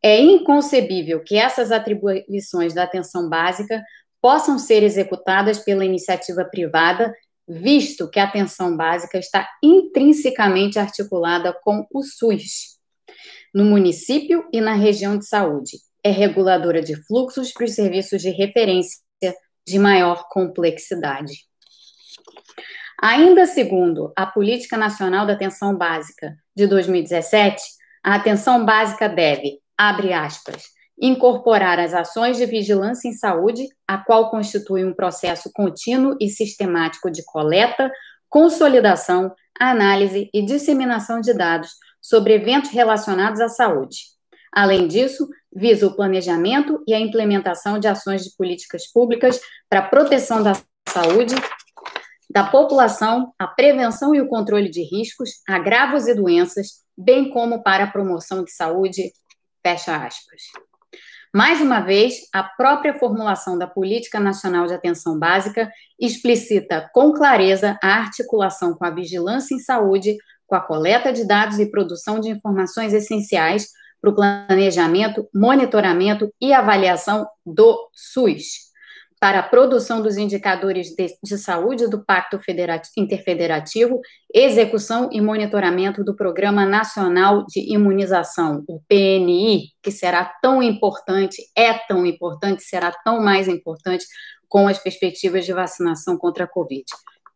[0.00, 3.82] É inconcebível que essas atribuições da atenção básica
[4.22, 7.12] possam ser executadas pela iniciativa privada,
[7.48, 12.69] visto que a atenção básica está intrinsecamente articulada com o SUS,
[13.54, 15.78] no município e na região de saúde.
[16.02, 19.00] É reguladora de fluxos para os serviços de referência
[19.66, 21.32] de maior complexidade.
[23.00, 27.62] Ainda segundo a Política Nacional da Atenção Básica de 2017,
[28.02, 30.64] a atenção básica deve, abre aspas,
[31.00, 37.10] incorporar as ações de vigilância em saúde, a qual constitui um processo contínuo e sistemático
[37.10, 37.90] de coleta,
[38.28, 43.98] consolidação, análise e disseminação de dados sobre eventos relacionados à saúde.
[44.52, 49.88] Além disso, visa o planejamento e a implementação de ações de políticas públicas para a
[49.88, 50.52] proteção da
[50.88, 51.34] saúde
[52.32, 57.84] da população, a prevenção e o controle de riscos, agravos e doenças, bem como para
[57.84, 59.12] a promoção de saúde,
[59.66, 60.42] fecha aspas.
[61.34, 67.76] Mais uma vez, a própria formulação da Política Nacional de Atenção Básica explicita com clareza
[67.82, 70.16] a articulação com a vigilância em saúde,
[70.50, 73.68] com a coleta de dados e produção de informações essenciais
[74.00, 78.70] para o planejamento, monitoramento e avaliação do SUS
[79.20, 82.40] para a produção dos indicadores de, de saúde do Pacto
[82.96, 84.00] Interfederativo,
[84.34, 91.74] execução e monitoramento do Programa Nacional de Imunização, o PNI, que será tão importante, é
[91.74, 94.06] tão importante, será tão mais importante
[94.48, 96.84] com as perspectivas de vacinação contra a Covid.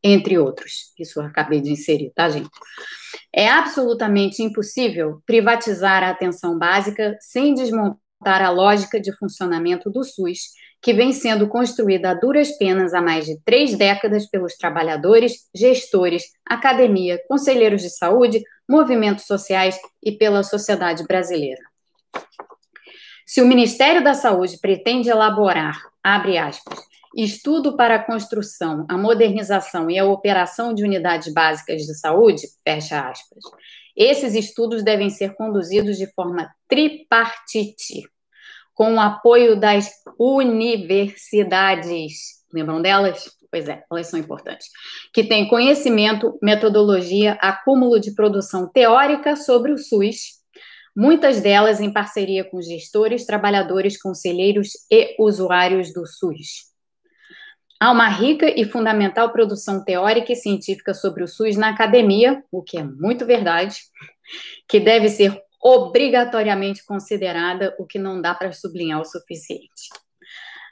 [0.05, 0.93] Entre outros.
[0.99, 2.51] Isso eu acabei de inserir, tá, gente?
[3.35, 10.53] É absolutamente impossível privatizar a atenção básica sem desmontar a lógica de funcionamento do SUS,
[10.83, 16.25] que vem sendo construída a duras penas há mais de três décadas pelos trabalhadores, gestores,
[16.47, 21.62] academia, conselheiros de saúde, movimentos sociais e pela sociedade brasileira.
[23.27, 26.79] Se o Ministério da Saúde pretende elaborar, abre aspas,
[27.16, 33.09] estudo para a construção, a modernização e a operação de unidades básicas de saúde, fecha
[33.09, 33.44] aspas,
[33.96, 38.03] esses estudos devem ser conduzidos de forma tripartite,
[38.74, 42.12] com o apoio das universidades.
[42.53, 43.31] Lembram delas?
[43.50, 44.66] Pois é, elas são importantes.
[45.12, 50.42] Que têm conhecimento, metodologia, acúmulo de produção teórica sobre o SUS,
[50.96, 56.74] muitas delas em parceria com gestores, trabalhadores, conselheiros e usuários do SUS.
[57.81, 62.63] Há uma rica e fundamental produção teórica e científica sobre o SUS na academia, o
[62.63, 63.77] que é muito verdade,
[64.69, 69.89] que deve ser obrigatoriamente considerada, o que não dá para sublinhar o suficiente.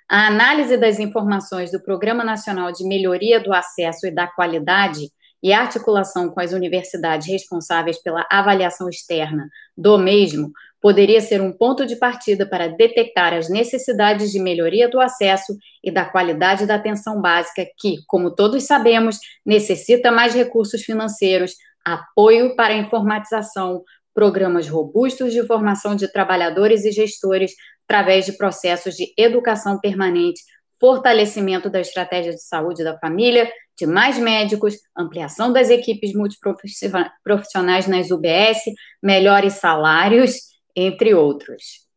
[0.08, 5.08] A análise das informações do Programa Nacional de Melhoria do Acesso e da Qualidade
[5.42, 11.52] e a articulação com as universidades responsáveis pela avaliação externa do mesmo poderia ser um
[11.52, 16.74] ponto de partida para detectar as necessidades de melhoria do acesso e da qualidade da
[16.74, 21.52] atenção básica, que, como todos sabemos, necessita mais recursos financeiros,
[21.84, 27.52] apoio para a informatização, programas robustos de formação de trabalhadores e gestores
[27.88, 30.42] através de processos de educação permanente,
[30.80, 38.10] fortalecimento da estratégia de saúde da família, de mais médicos, ampliação das equipes multiprofissionais nas
[38.10, 38.64] UBS,
[39.00, 41.88] melhores salários, entre outros.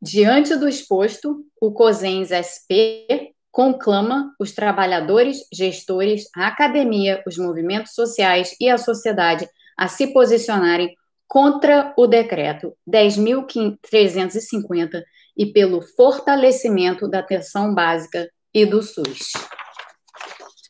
[0.00, 8.54] Diante do exposto, o COSENS SP conclama os trabalhadores, gestores, a academia, os movimentos sociais
[8.60, 10.94] e a sociedade a se posicionarem
[11.26, 15.02] contra o decreto 10.350
[15.36, 19.32] e pelo fortalecimento da atenção básica e do SUS.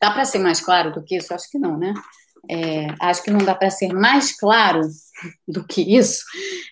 [0.01, 1.35] Dá para ser mais claro do que isso?
[1.35, 1.93] Acho que não, né?
[2.51, 4.81] É, acho que não dá para ser mais claro
[5.47, 6.25] do que isso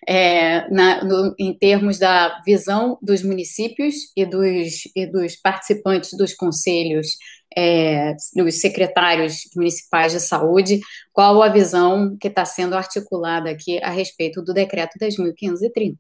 [0.09, 6.35] é, na, no, em termos da visão dos municípios e dos, e dos participantes dos
[6.35, 7.17] conselhos
[7.57, 10.81] é, dos secretários municipais de saúde,
[11.13, 15.97] qual a visão que está sendo articulada aqui a respeito do decreto 10.530.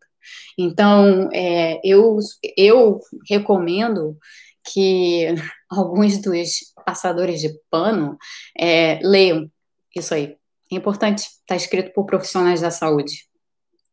[0.58, 2.18] Então, é, eu,
[2.56, 4.16] eu recomendo
[4.64, 5.26] que
[5.70, 8.16] alguns dos passadores de pano
[8.58, 9.50] é, leiam
[10.00, 10.36] isso aí.
[10.70, 13.26] É importante, está escrito por profissionais da saúde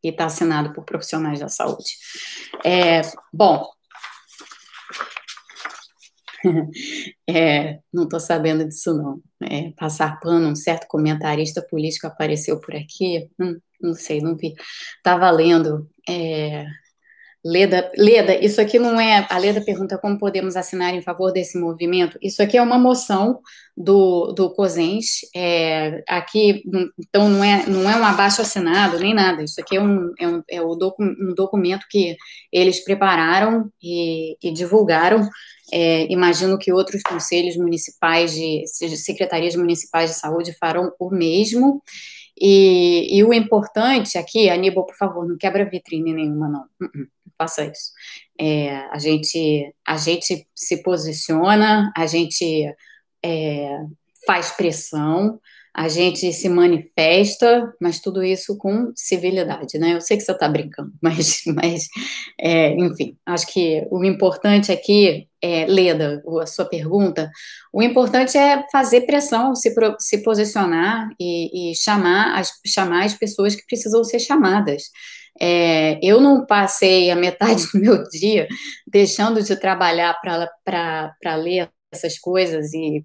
[0.03, 1.91] e está assinado por profissionais da saúde.
[2.63, 3.01] É,
[3.33, 3.65] bom,
[7.29, 9.21] é, não estou sabendo disso, não.
[9.43, 14.53] É, passar pano, um certo comentarista político apareceu por aqui, hum, não sei, não vi.
[14.97, 15.89] Estava lendo.
[16.07, 16.65] É,
[17.43, 19.25] Leda, Leda, isso aqui não é.
[19.29, 22.17] A Leda pergunta como podemos assinar em favor desse movimento.
[22.21, 23.39] Isso aqui é uma moção
[23.77, 25.21] do, do COSENS.
[25.35, 26.63] É, aqui,
[26.99, 29.43] então, não é, não é um abaixo assinado nem nada.
[29.43, 32.17] Isso aqui é um, é um, é um documento que
[32.51, 35.29] eles prepararam e, e divulgaram
[35.71, 38.65] é, imagino que outros conselhos municipais, de
[38.97, 41.81] secretarias municipais de saúde farão o mesmo.
[42.39, 46.61] E, e, o importante aqui, Aníbal, por favor, não quebra vitrine nenhuma, não.
[46.81, 47.91] Uh -uh, não faça isso.
[48.39, 52.73] É, a, gente, a gente se posiciona, a gente
[53.23, 53.77] é,
[54.25, 55.39] faz pressão,
[55.79, 59.93] a gente se manifesta, mas tudo isso com civilidade, né?
[59.93, 61.87] Eu sei que você está brincando, mas, mas
[62.37, 67.31] é, enfim, acho que o importante aqui, é, Leda, a sua pergunta,
[67.71, 73.55] o importante é fazer pressão, se, se posicionar e, e chamar, as, chamar as pessoas
[73.55, 74.83] que precisam ser chamadas.
[75.39, 78.49] É, eu não passei a metade do meu dia
[78.85, 83.03] deixando de trabalhar para ler essas coisas e,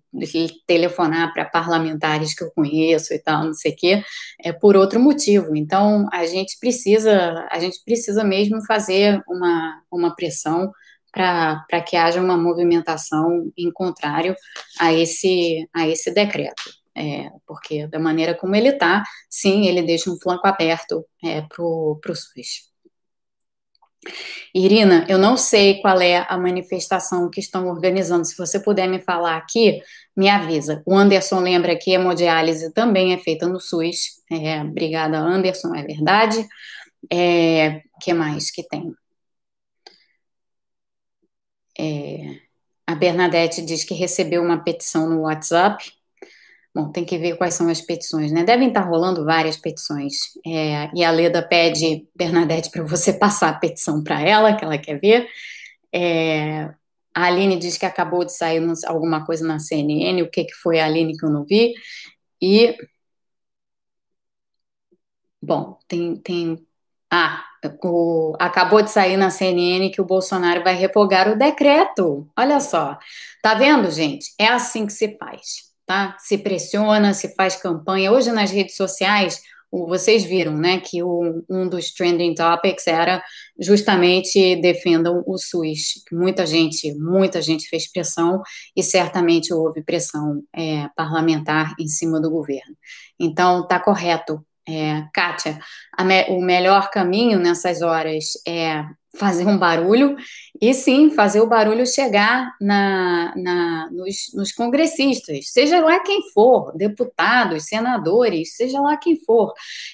[0.66, 4.04] telefonar para parlamentares que eu conheço e tal, não sei o quê,
[4.40, 5.56] é por outro motivo.
[5.56, 10.70] Então, a gente precisa, a gente precisa mesmo fazer uma, uma pressão
[11.12, 14.34] para que haja uma movimentação em contrário
[14.80, 16.62] a esse, a esse decreto.
[16.96, 21.62] É, porque da maneira como ele está, sim, ele deixa um flanco aberto é, para
[21.62, 22.73] o SUS.
[24.54, 28.24] Irina, eu não sei qual é a manifestação que estão organizando.
[28.24, 29.80] Se você puder me falar aqui,
[30.16, 30.82] me avisa.
[30.86, 34.22] O Anderson lembra que a hemodiálise também é feita no SUS.
[34.30, 36.46] É, obrigada, Anderson, é verdade.
[37.12, 38.94] É, que mais que tem?
[41.78, 42.38] É,
[42.86, 45.92] a Bernadette diz que recebeu uma petição no WhatsApp.
[46.74, 48.42] Bom, tem que ver quais são as petições, né?
[48.42, 50.14] Devem estar rolando várias petições.
[50.44, 54.76] É, e a Leda pede, Bernadette, para você passar a petição para ela, que ela
[54.76, 55.28] quer ver.
[55.92, 56.64] É,
[57.14, 60.22] a Aline diz que acabou de sair alguma coisa na CNN.
[60.22, 61.74] O que, que foi a Aline que eu não vi?
[62.42, 62.76] E.
[65.40, 66.16] Bom, tem.
[66.16, 66.66] tem
[67.10, 67.44] ah,
[67.84, 72.28] o, acabou de sair na CNN que o Bolsonaro vai revogar o decreto.
[72.36, 72.98] Olha só.
[73.42, 74.34] Tá vendo, gente?
[74.38, 76.16] É assim que se faz tá?
[76.18, 78.12] Se pressiona, se faz campanha.
[78.12, 83.22] Hoje nas redes sociais, vocês viram, né, que o, um dos trending topics era
[83.58, 86.04] justamente defendam o SUS.
[86.12, 88.40] Muita gente, muita gente fez pressão
[88.76, 92.76] e certamente houve pressão é, parlamentar em cima do governo.
[93.18, 95.58] Então, tá correto é, Kátia,
[96.00, 98.84] me, o melhor caminho nessas horas é
[99.14, 100.16] fazer um barulho
[100.60, 106.72] e sim fazer o barulho chegar na, na nos, nos, congressistas, seja lá quem for,
[106.76, 109.52] deputados, senadores, seja lá quem for.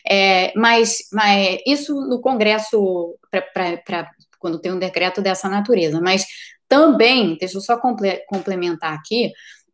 [0.08, 6.24] É, mas, mas isso no Congresso, para quando tem um decreto dessa natureza, mas
[6.66, 9.32] também, deixa eu só comple, complementar aqui,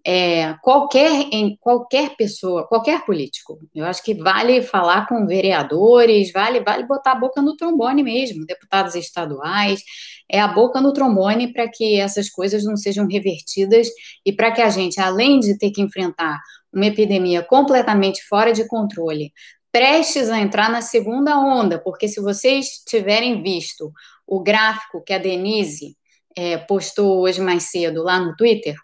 [0.09, 3.59] é, qualquer, em qualquer pessoa, qualquer político.
[3.75, 8.47] Eu acho que vale falar com vereadores, vale, vale botar a boca no trombone mesmo,
[8.47, 9.83] deputados estaduais,
[10.31, 13.89] é a boca no trombone para que essas coisas não sejam revertidas
[14.25, 16.39] e para que a gente, além de ter que enfrentar
[16.73, 19.33] uma epidemia completamente fora de controle,
[19.73, 23.93] prestes a entrar na segunda onda, porque se vocês tiverem visto
[24.25, 25.97] o gráfico que a Denise
[26.37, 28.77] é, postou hoje mais cedo lá no Twitter,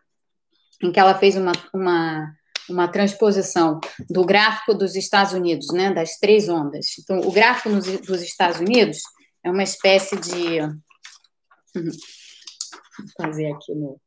[0.83, 2.37] em que ela fez uma, uma,
[2.69, 3.81] uma transposição
[4.11, 6.99] do gráfico dos Estados Unidos, né, das três ondas.
[6.99, 8.99] Então, o gráfico nos, dos Estados Unidos
[9.45, 10.61] é uma espécie de.
[11.75, 14.01] Vou fazer aqui no.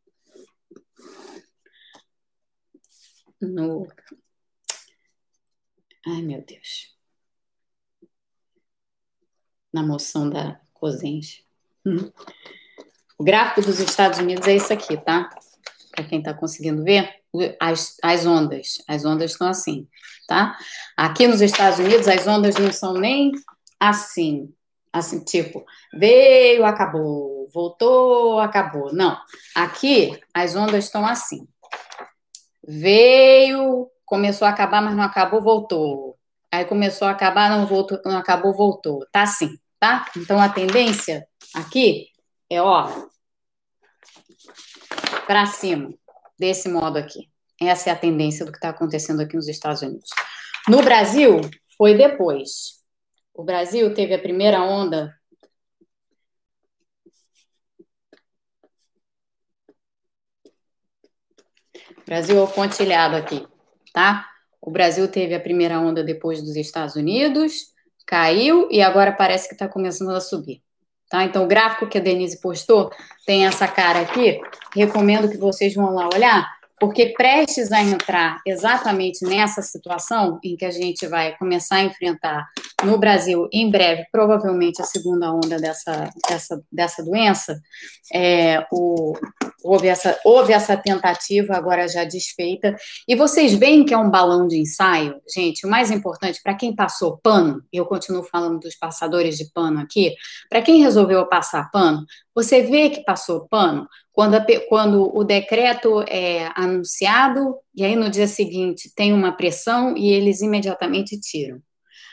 [3.42, 3.88] no
[6.06, 6.94] ai, meu Deus.
[9.74, 11.44] Na moção da COSENS.
[13.18, 15.30] O gráfico dos Estados Unidos é isso aqui, tá?
[15.96, 17.10] Para quem está conseguindo ver,
[17.60, 18.84] as, as ondas.
[18.88, 19.88] As ondas estão assim,
[20.28, 20.58] tá?
[20.96, 23.32] Aqui nos Estados Unidos, as ondas não são nem
[23.80, 24.54] assim,
[24.92, 28.94] assim, tipo, veio, acabou, voltou, acabou.
[28.94, 29.18] Não.
[29.56, 31.48] Aqui, as ondas estão assim.
[32.68, 36.18] Veio, começou a acabar, mas não acabou, voltou.
[36.52, 39.06] Aí começou a acabar, não voltou, não acabou, voltou.
[39.12, 40.06] Tá assim, tá?
[40.16, 42.08] Então a tendência aqui
[42.50, 42.90] é, ó,
[45.26, 45.94] para cima,
[46.38, 47.30] desse modo aqui.
[47.62, 50.10] Essa é a tendência do que está acontecendo aqui nos Estados Unidos.
[50.68, 51.42] No Brasil,
[51.78, 52.84] foi depois.
[53.34, 55.14] O Brasil teve a primeira onda.
[62.06, 63.46] Brasil é pontilhado aqui,
[63.92, 64.30] tá?
[64.62, 67.74] O Brasil teve a primeira onda depois dos Estados Unidos,
[68.06, 70.65] caiu e agora parece que está começando a subir.
[71.10, 71.24] Tá?
[71.24, 72.92] Então, o gráfico que a Denise postou
[73.26, 74.40] tem essa cara aqui.
[74.76, 80.66] Recomendo que vocês vão lá olhar, porque prestes a entrar exatamente nessa situação em que
[80.66, 82.48] a gente vai começar a enfrentar
[82.84, 87.60] no Brasil, em breve, provavelmente a segunda onda dessa, dessa, dessa doença,
[88.14, 89.14] é, o,
[89.64, 92.76] houve, essa, houve essa tentativa, agora já desfeita.
[93.08, 95.16] E vocês veem que é um balão de ensaio?
[95.34, 99.80] Gente, o mais importante, para quem passou pano, eu continuo falando dos passadores de pano
[99.80, 100.14] aqui,
[100.50, 106.02] para quem resolveu passar pano, você vê que passou pano quando, a, quando o decreto
[106.08, 111.60] é anunciado, e aí no dia seguinte tem uma pressão e eles imediatamente tiram.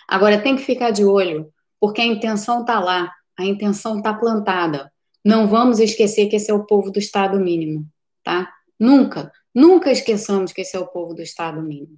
[0.08, 1.48] Agora, tem que ficar de olho,
[1.80, 4.92] porque a intenção está lá, a intenção está plantada.
[5.24, 7.86] Não vamos esquecer que esse é o povo do Estado mínimo,
[8.24, 8.52] tá?
[8.78, 11.96] Nunca, nunca esqueçamos que esse é o povo do Estado mínimo.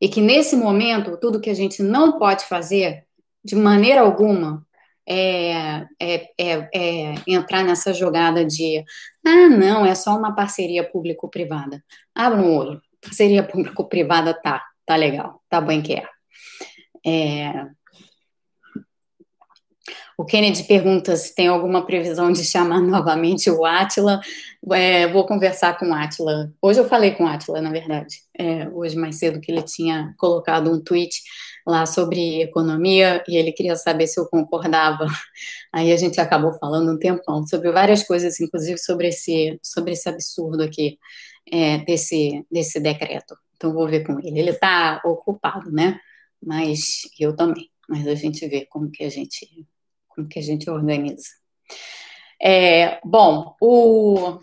[0.00, 3.04] E que nesse momento, tudo que a gente não pode fazer,
[3.44, 4.66] de maneira alguma,
[5.08, 8.84] é, é, é, é, entrar nessa jogada de
[9.24, 11.82] ah, não, é só uma parceria público-privada.
[12.14, 12.82] Abra um olho.
[13.00, 16.06] Parceria público-privada tá, tá legal, tá bem que é.
[17.06, 17.66] É...
[20.16, 24.20] O Kennedy pergunta se tem alguma previsão de chamar novamente o Atila.
[24.72, 26.52] É, vou conversar com o Atila.
[26.60, 28.16] Hoje eu falei com o Atila, na verdade.
[28.36, 31.22] É, hoje mais cedo que ele tinha colocado um tweet
[31.68, 35.06] lá sobre economia e ele queria saber se eu concordava.
[35.72, 40.08] Aí a gente acabou falando um tempão sobre várias coisas, inclusive sobre esse, sobre esse
[40.08, 40.98] absurdo aqui
[41.50, 43.36] é, desse, desse decreto.
[43.56, 44.38] Então vou ver com ele.
[44.38, 46.00] Ele está ocupado, né?
[46.44, 47.70] mas eu também.
[47.88, 49.66] Mas a gente vê como que a gente,
[50.08, 51.28] como que a gente organiza.
[52.40, 54.38] É, bom, o,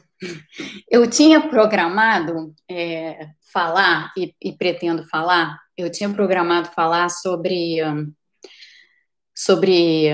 [0.90, 7.78] Eu tinha programado é, falar, e, e, pretendo falar, eu tinha programado falar sobre,
[9.34, 10.10] sobre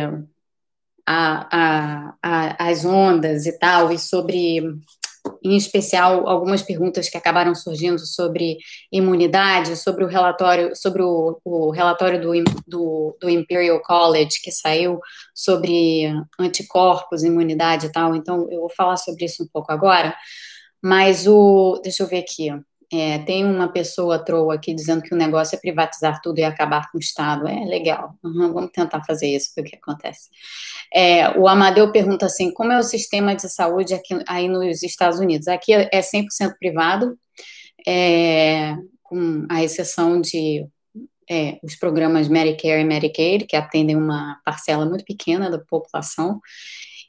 [1.06, 4.60] a, a, a, as ondas e tal, e sobre
[5.44, 8.58] em especial algumas perguntas que acabaram surgindo sobre
[8.92, 12.32] imunidade, sobre o relatório, sobre o, o relatório do,
[12.68, 15.00] do, do, Imperial College que saiu
[15.34, 16.06] sobre
[16.40, 18.16] anticorpos, imunidade e tal.
[18.16, 20.16] Então eu vou falar sobre isso um pouco agora.
[20.82, 22.50] Mas o, deixa eu ver aqui.
[22.94, 26.92] É, tem uma pessoa troa aqui dizendo que o negócio é privatizar tudo e acabar
[26.92, 27.48] com o Estado.
[27.48, 30.30] É legal, uhum, vamos tentar fazer isso, ver o que acontece.
[30.94, 35.20] É, o Amadeu pergunta assim: como é o sistema de saúde aqui, aí nos Estados
[35.20, 35.48] Unidos?
[35.48, 37.18] Aqui é 100% privado,
[37.88, 40.66] é, com a exceção de
[41.30, 46.42] é, os programas Medicare e Medicaid, que atendem uma parcela muito pequena da população,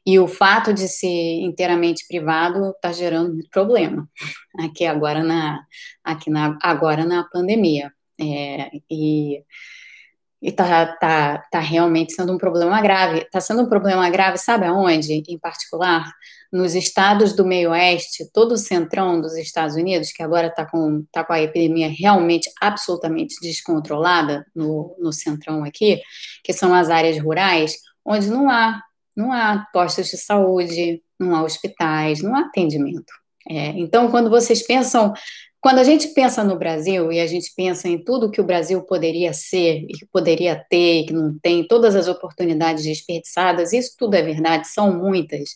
[0.05, 4.09] e o fato de ser inteiramente privado está gerando muito problema
[4.59, 5.65] aqui agora na,
[6.03, 7.93] aqui na, agora na pandemia.
[8.21, 9.43] É, e
[10.43, 13.21] está tá, tá realmente sendo um problema grave.
[13.21, 16.13] Está sendo um problema grave, sabe aonde, em particular?
[16.53, 21.05] Nos estados do meio oeste, todo o centrão dos Estados Unidos, que agora está com,
[21.13, 26.03] tá com a epidemia realmente absolutamente descontrolada no, no centrão aqui,
[26.43, 28.83] que são as áreas rurais, onde não há
[29.17, 33.13] não há postos de saúde, não há hospitais, não há atendimento.
[33.49, 35.13] É, então, quando vocês pensam,
[35.61, 38.83] quando a gente pensa no Brasil e a gente pensa em tudo que o Brasil
[38.83, 43.95] poderia ser e que poderia ter e que não tem, todas as oportunidades desperdiçadas, isso
[43.99, 45.51] tudo é verdade, são muitas.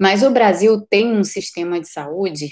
[0.00, 2.50] Mas o Brasil tem um sistema de saúde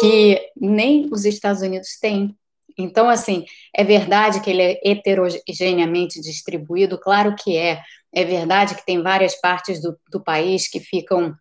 [0.00, 2.34] que nem os Estados Unidos têm.
[2.78, 3.44] Então, assim,
[3.74, 7.80] é verdade que ele é heterogeneamente distribuído, claro que é,
[8.12, 11.34] é verdade que tem várias partes do, do país que ficam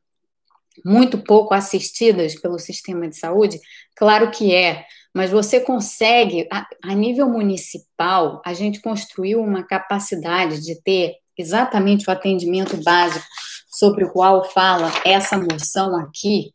[0.86, 3.60] muito pouco assistidas pelo sistema de saúde?
[3.96, 10.62] Claro que é, mas você consegue, a, a, nível municipal, a gente construiu uma capacidade
[10.62, 13.26] de ter exatamente o atendimento básico
[13.68, 16.52] sobre o qual fala essa moção aqui,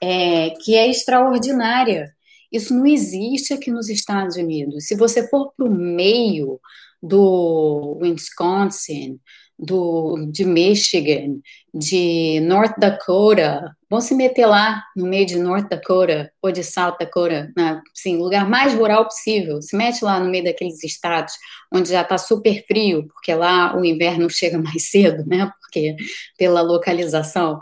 [0.00, 2.12] é, que é extraordinária.
[2.50, 4.86] Isso não existe aqui nos Estados Unidos.
[4.86, 6.60] Se você for para o meio
[7.02, 9.18] do Wisconsin,
[9.62, 11.40] do, de Michigan,
[11.72, 16.96] de North Dakota, vão se meter lá no meio de North Dakota ou de South
[16.98, 19.62] Dakota, na, assim, lugar mais rural possível.
[19.62, 21.34] Se mete lá no meio daqueles estados
[21.72, 25.50] onde já está super frio, porque lá o inverno chega mais cedo, né?
[25.60, 25.94] Porque
[26.36, 27.60] pela localização.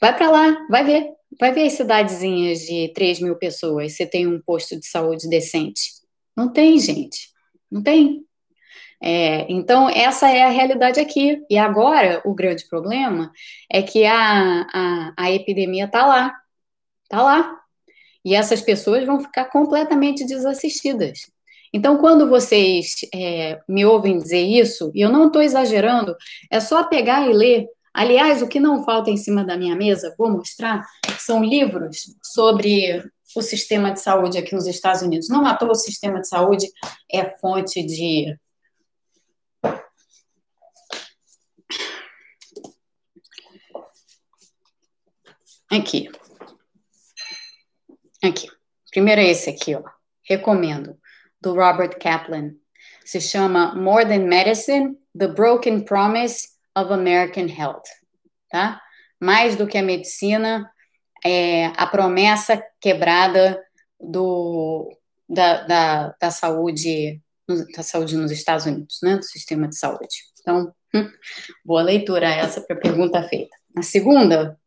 [0.00, 1.08] Vai para lá, vai ver.
[1.38, 5.90] Vai ver as cidadezinhas de 3 mil pessoas, se tem um posto de saúde decente.
[6.36, 7.28] Não tem, gente.
[7.70, 8.24] Não tem.
[9.06, 11.44] É, então, essa é a realidade aqui.
[11.50, 13.30] E agora, o grande problema
[13.70, 16.32] é que a, a, a epidemia está lá.
[17.02, 17.60] Está lá.
[18.24, 21.30] E essas pessoas vão ficar completamente desassistidas.
[21.70, 26.16] Então, quando vocês é, me ouvem dizer isso, e eu não estou exagerando,
[26.50, 27.66] é só pegar e ler.
[27.92, 30.82] Aliás, o que não falta em cima da minha mesa, vou mostrar,
[31.18, 33.04] são livros sobre
[33.36, 35.28] o sistema de saúde aqui nos Estados Unidos.
[35.28, 36.66] Não toa o sistema de saúde
[37.12, 38.34] é fonte de
[45.74, 46.08] Aqui.
[48.22, 48.46] Aqui.
[48.92, 49.82] Primeiro é esse aqui, ó.
[50.22, 50.96] Recomendo.
[51.40, 52.52] Do Robert Kaplan.
[53.04, 57.82] Se chama More Than Medicine: The Broken Promise of American Health.
[58.48, 58.80] Tá?
[59.20, 60.70] Mais do que a medicina,
[61.24, 63.60] é a promessa quebrada
[63.98, 64.96] do,
[65.28, 67.20] da, da, da saúde
[67.76, 69.16] da saúde nos Estados Unidos, né?
[69.16, 70.22] Do sistema de saúde.
[70.40, 71.10] Então, hum,
[71.64, 73.54] boa leitura essa para a pergunta feita.
[73.76, 74.58] A segunda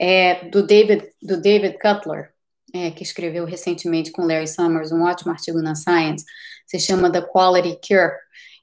[0.00, 2.30] é do David, do David Cutler,
[2.72, 6.24] é, que escreveu recentemente com Larry Summers um ótimo artigo na Science,
[6.66, 8.12] se chama The Quality Cure,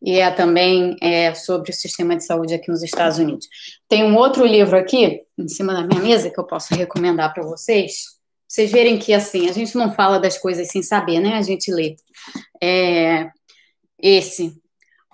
[0.01, 3.47] e é também é, sobre o sistema de saúde aqui nos Estados Unidos.
[3.87, 7.43] Tem um outro livro aqui, em cima da minha mesa, que eu posso recomendar para
[7.43, 8.17] vocês,
[8.47, 11.33] vocês verem que, assim, a gente não fala das coisas sem saber, né?
[11.33, 11.97] A gente lê.
[12.63, 13.29] É,
[13.99, 14.55] esse,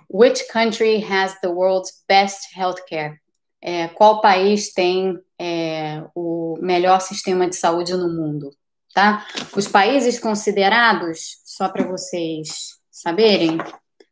[0.07, 3.19] Which country has the world's best healthcare?
[3.65, 8.53] É, qual país tem é, o melhor sistema de saúde no mundo,
[8.93, 9.25] tá?
[9.55, 13.57] Os países considerados, só para vocês saberem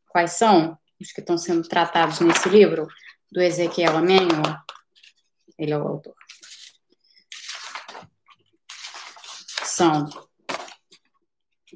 [0.07, 2.87] quais são os que estão sendo tratados nesse livro,
[3.29, 4.57] do Ezequiel Emanuel,
[5.57, 6.15] ele é o autor.
[9.63, 10.09] São,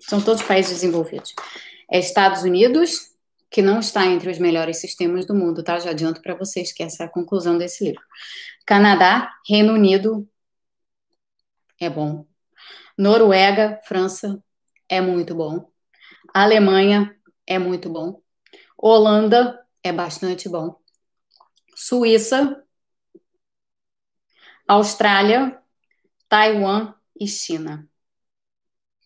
[0.02, 1.34] são todos países desenvolvidos.
[1.92, 3.15] É Estados Unidos,
[3.50, 5.80] que não está entre os melhores sistemas do mundo, tá?
[5.80, 8.02] Já adianto para vocês que essa é a conclusão desse livro.
[8.66, 10.28] Canadá, Reino Unido,
[11.80, 12.26] é bom.
[12.98, 14.42] Noruega, França,
[14.90, 15.70] é muito bom.
[16.34, 17.16] Alemanha
[17.46, 18.22] é muito bom.
[18.78, 20.76] Holanda é bastante bom.
[21.76, 22.64] Suíça,
[24.68, 25.62] Austrália,
[26.28, 27.88] Taiwan e China.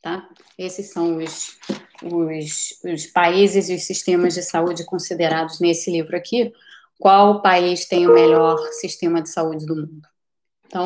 [0.02, 0.30] Tá?
[0.58, 1.58] Esses são os,
[2.04, 6.54] os, os países e os sistemas de saúde considerados nesse livro aqui.
[6.98, 10.08] Qual país tem o melhor sistema de saúde do mundo?
[10.66, 10.86] Então,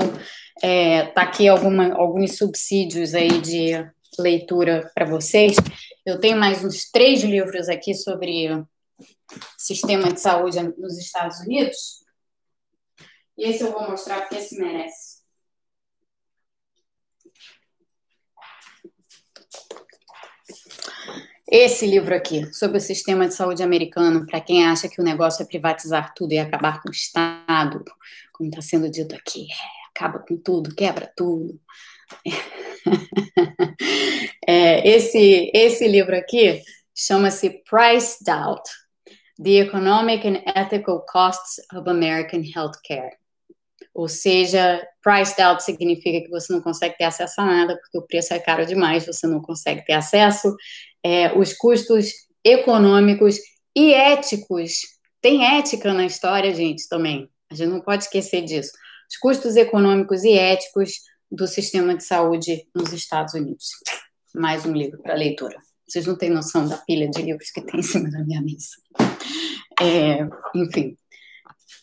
[0.62, 3.72] é, tá aqui alguma, alguns subsídios aí de
[4.18, 5.56] leitura para vocês.
[6.06, 8.64] Eu tenho mais uns três livros aqui sobre
[9.58, 12.04] sistema de saúde nos Estados Unidos.
[13.38, 15.13] E esse eu vou mostrar porque esse merece.
[21.56, 25.44] Esse livro aqui, sobre o sistema de saúde americano, para quem acha que o negócio
[25.44, 27.86] é privatizar tudo e acabar com o Estado,
[28.32, 31.62] como está sendo dito aqui, é, acaba com tudo, quebra tudo.
[34.46, 36.62] É, esse, esse livro aqui
[36.94, 38.70] chama-se Priced Out:
[39.42, 43.14] The Economic and Ethical Costs of American Healthcare.
[43.94, 48.02] Ou seja, priced out significa que você não consegue ter acesso a nada, porque o
[48.02, 50.54] preço é caro demais, você não consegue ter acesso.
[51.04, 52.12] É, os custos
[52.44, 53.38] econômicos
[53.76, 54.80] e éticos.
[55.22, 57.30] Tem ética na história, gente, também.
[57.52, 58.72] A gente não pode esquecer disso.
[59.10, 60.94] Os custos econômicos e éticos
[61.32, 63.68] do sistema de saúde nos Estados Unidos.
[64.36, 65.58] Mais um livro para leitura.
[65.88, 68.70] Vocês não têm noção da pilha de livros que tem em cima da minha mesa.
[69.82, 70.98] É, enfim,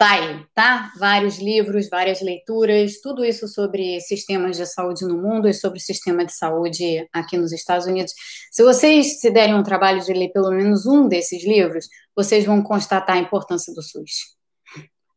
[0.00, 0.90] Tá aí, tá?
[0.98, 5.82] Vários livros, várias leituras, tudo isso sobre sistemas de saúde no mundo e sobre o
[5.82, 8.14] sistema de saúde aqui nos Estados Unidos.
[8.50, 11.86] Se vocês se derem um trabalho de ler pelo menos um desses livros,
[12.16, 14.34] vocês vão constatar a importância do SUS,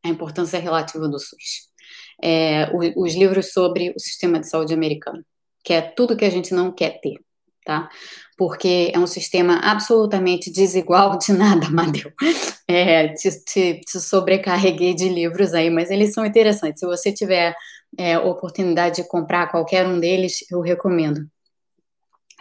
[0.04, 1.70] a importância relativa do SUS.
[2.22, 5.24] É, os livros sobre o sistema de saúde americano,
[5.64, 7.22] que é tudo que a gente não quer ter
[7.64, 7.90] tá?
[8.44, 12.12] Porque é um sistema absolutamente desigual de nada, Madeu.
[12.68, 16.82] É, te, te, te, sobrecarreguei de livros aí, mas eles são interessantes.
[16.82, 17.56] Se você tiver
[17.98, 21.26] é, oportunidade de comprar qualquer um deles, eu recomendo.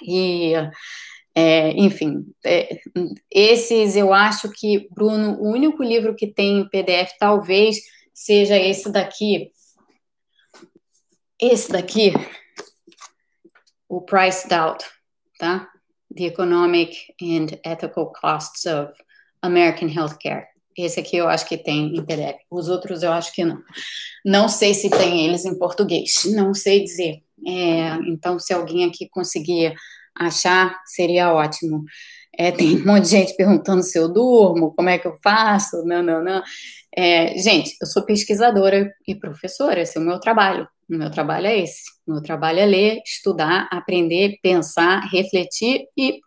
[0.02, 0.54] E,
[1.36, 2.80] é, enfim, é,
[3.30, 7.76] esses eu acho que, Bruno, o único livro que tem em PDF talvez
[8.12, 9.52] seja esse daqui.
[11.40, 12.12] Esse daqui,
[13.88, 14.84] o Priced Out
[15.42, 15.68] tá?
[16.16, 18.92] The Economic and Ethical Costs of
[19.42, 20.46] American Healthcare.
[20.76, 22.38] Esse aqui eu acho que tem em PDF.
[22.50, 23.58] Os outros eu acho que não.
[24.24, 26.24] Não sei se tem eles em português.
[26.26, 27.22] Não sei dizer.
[27.46, 29.74] É, então, se alguém aqui conseguir
[30.14, 31.84] achar, seria ótimo.
[32.38, 35.84] É, tem um monte de gente perguntando se eu durmo, como é que eu faço,
[35.84, 36.42] não, não, não.
[36.96, 40.66] É, gente, eu sou pesquisadora e professora, esse é o meu trabalho.
[40.92, 41.84] O meu trabalho é esse.
[42.06, 46.20] O meu trabalho é ler, estudar, aprender, pensar, refletir e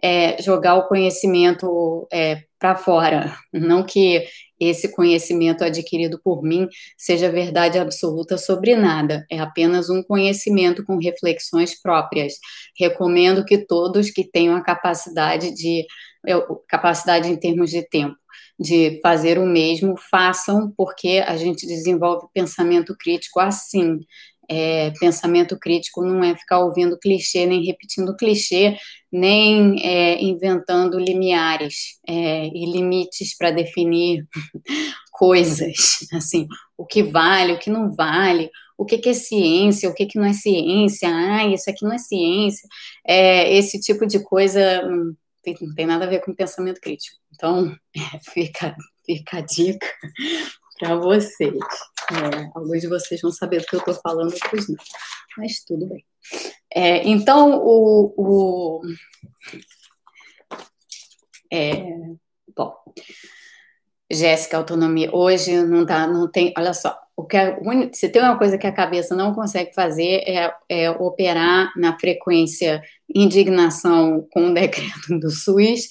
[0.00, 3.36] é, jogar o conhecimento é, para fora.
[3.52, 4.24] Não que
[4.60, 10.96] esse conhecimento adquirido por mim seja verdade absoluta sobre nada, é apenas um conhecimento com
[10.98, 12.34] reflexões próprias.
[12.78, 15.84] Recomendo que todos que tenham a capacidade de
[16.68, 18.16] capacidade em termos de tempo
[18.58, 24.00] de fazer o mesmo, façam, porque a gente desenvolve pensamento crítico assim.
[24.48, 28.76] É, pensamento crítico não é ficar ouvindo clichê, nem repetindo clichê,
[29.10, 34.26] nem é, inventando limiares é, e limites para definir
[35.12, 36.46] coisas, assim,
[36.76, 40.18] o que vale, o que não vale, o que, que é ciência, o que, que
[40.18, 42.68] não é ciência, ah, isso aqui não é ciência,
[43.06, 44.82] é, esse tipo de coisa
[45.46, 47.16] hum, não tem nada a ver com pensamento crítico.
[47.34, 49.86] Então, é, fica, fica a dica
[50.78, 51.54] para vocês.
[52.10, 54.76] É, alguns de vocês vão saber do que eu estou falando, outros não.
[55.38, 56.04] Mas tudo bem.
[56.74, 58.14] É, então, o.
[58.16, 58.80] o
[61.50, 61.84] é,
[62.56, 62.74] bom,
[64.10, 65.14] Jéssica, autonomia.
[65.14, 66.52] Hoje não dá, não tem.
[66.56, 67.58] Olha só, o que é,
[67.92, 72.82] se tem uma coisa que a cabeça não consegue fazer é, é, operar na frequência
[73.14, 75.88] indignação com o decreto do SUS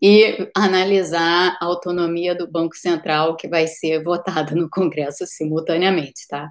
[0.00, 6.50] e analisar a autonomia do Banco Central que vai ser votada no Congresso simultaneamente, tá?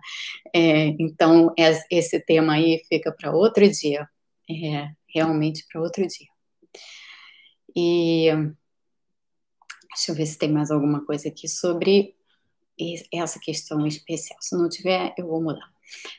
[0.54, 1.52] É, então
[1.90, 4.08] esse tema aí fica para outro dia,
[4.50, 6.28] é, realmente para outro dia.
[7.76, 8.30] E
[9.90, 12.16] deixa eu ver se tem mais alguma coisa aqui sobre
[13.14, 14.38] essa questão especial.
[14.42, 15.70] Se não tiver, eu vou mudar.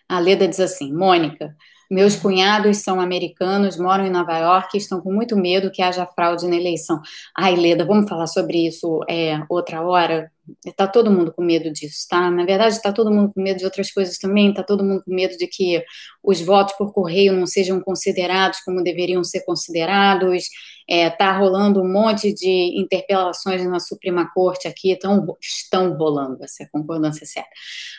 [0.08, 1.56] A Leda diz assim: Mônica,
[1.90, 6.06] meus cunhados são americanos, moram em Nova York e estão com muito medo que haja
[6.06, 7.00] fraude na eleição.
[7.36, 10.30] Ai, Leda, vamos falar sobre isso é, outra hora?
[10.66, 12.30] está todo mundo com medo disso, tá?
[12.30, 15.14] Na verdade, está todo mundo com medo de outras coisas também, está todo mundo com
[15.14, 15.82] medo de que
[16.22, 20.44] os votos por correio não sejam considerados como deveriam ser considerados,
[20.88, 26.42] está é, tá rolando um monte de interpelações na Suprema Corte aqui, tão, estão rolando,
[26.42, 27.50] essa concordância é certa.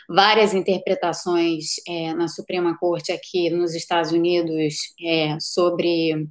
[0.08, 6.28] Várias interpretações é, na Suprema Corte aqui nos Estados Unidos é, sobre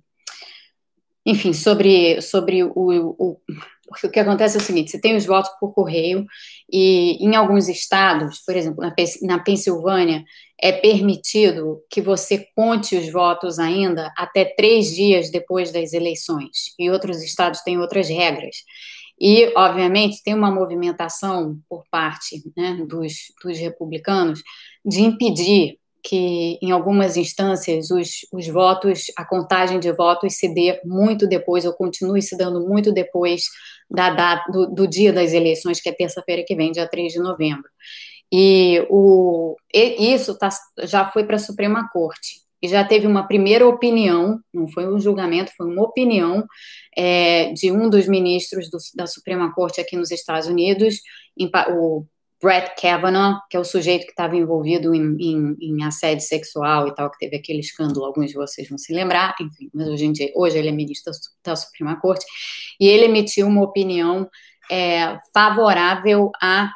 [1.25, 3.41] enfim, sobre, sobre o, o,
[4.03, 6.25] o que acontece é o seguinte: você tem os votos por correio,
[6.71, 10.23] e em alguns estados, por exemplo, na, na Pensilvânia,
[10.61, 16.89] é permitido que você conte os votos ainda até três dias depois das eleições, e
[16.89, 18.57] outros estados têm outras regras.
[19.19, 23.13] E, obviamente, tem uma movimentação por parte né, dos,
[23.43, 24.41] dos republicanos
[24.83, 30.79] de impedir que em algumas instâncias os, os votos, a contagem de votos se dê
[30.83, 33.43] muito depois, ou continue se dando muito depois
[33.89, 37.19] da data, do, do dia das eleições, que é terça-feira que vem, dia 3 de
[37.19, 37.69] novembro.
[38.31, 40.49] E, o, e isso tá,
[40.83, 42.43] já foi para a Suprema Corte.
[42.61, 46.45] E já teve uma primeira opinião, não foi um julgamento, foi uma opinião
[46.97, 51.01] é, de um dos ministros do, da Suprema Corte aqui nos Estados Unidos,
[51.37, 52.05] em, o
[52.43, 56.93] Brett Kavanaugh, que é o sujeito que estava envolvido em, em, em, assédio sexual e
[56.93, 60.11] tal, que teve aquele escândalo, alguns de vocês vão se lembrar, enfim, mas hoje, em
[60.11, 62.25] dia, hoje ele é ministro da Suprema Corte,
[62.77, 64.29] e ele emitiu uma opinião
[64.69, 66.69] é, favorável a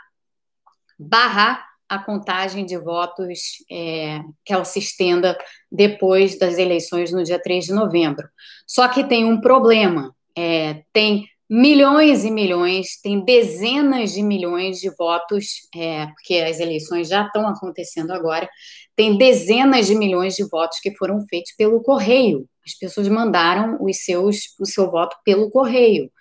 [0.98, 3.40] barrar a contagem de votos
[3.70, 5.38] é, que ela se estenda
[5.70, 8.26] depois das eleições no dia 3 de novembro.
[8.66, 14.90] Só que tem um problema, é, tem milhões e milhões, tem dezenas de milhões de
[14.90, 18.50] votos, é, porque as eleições já estão acontecendo agora,
[18.96, 22.48] tem dezenas de milhões de votos que foram feitos pelo correio.
[22.66, 26.12] As pessoas mandaram os seus, o seu voto pelo correio.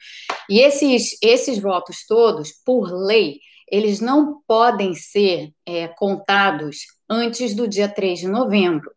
[0.48, 7.66] E esses, esses votos todos, por lei, eles não podem ser é, contados antes do
[7.66, 8.90] dia 3 de novembro.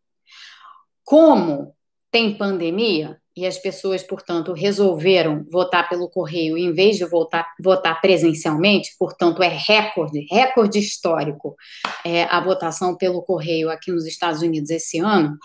[1.04, 1.74] Como
[2.12, 8.02] tem pandemia, e as pessoas, portanto, resolveram votar pelo correio em vez de votar, votar
[8.02, 11.56] presencialmente, portanto, é recorde, recorde histórico
[12.06, 15.38] é, a votação pelo correio aqui nos Estados Unidos esse ano.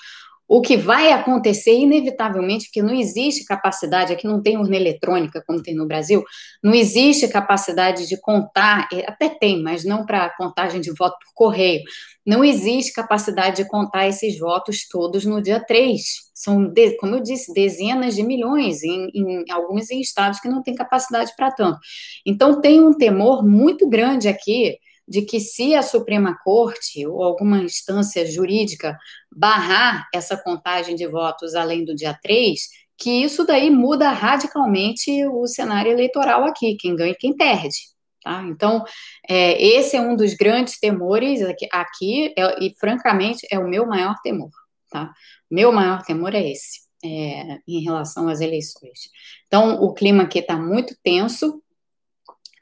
[0.46, 5.62] O que vai acontecer, inevitavelmente, porque não existe capacidade, aqui não tem urna eletrônica, como
[5.62, 6.22] tem no Brasil,
[6.62, 11.82] não existe capacidade de contar, até tem, mas não para contagem de voto por correio,
[12.26, 16.02] não existe capacidade de contar esses votos todos no dia 3.
[16.34, 20.74] São, como eu disse, dezenas de milhões, em, em alguns em estados que não têm
[20.74, 21.78] capacidade para tanto.
[22.24, 27.58] Então, tem um temor muito grande aqui de que se a Suprema Corte ou alguma
[27.58, 28.98] instância jurídica
[29.30, 32.60] barrar essa contagem de votos além do dia 3,
[32.96, 37.94] que isso daí muda radicalmente o cenário eleitoral aqui, quem ganha e quem perde.
[38.22, 38.42] Tá?
[38.44, 38.82] Então,
[39.28, 43.86] é, esse é um dos grandes temores aqui, aqui é, e, francamente, é o meu
[43.86, 44.50] maior temor.
[44.90, 45.12] Tá?
[45.50, 49.10] Meu maior temor é esse, é, em relação às eleições.
[49.46, 51.62] Então, o clima aqui está muito tenso,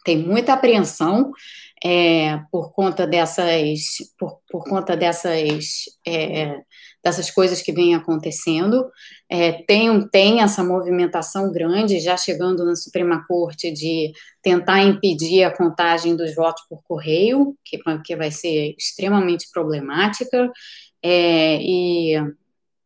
[0.04, 1.30] tem muita apreensão,
[1.84, 6.60] é, por conta dessas, por, por conta dessas, é,
[7.02, 8.88] dessas coisas que vêm acontecendo.
[9.28, 15.56] É, tem, tem essa movimentação grande, já chegando na Suprema Corte, de tentar impedir a
[15.56, 20.50] contagem dos votos por correio, que, que vai ser extremamente problemática,
[21.02, 22.16] é, e,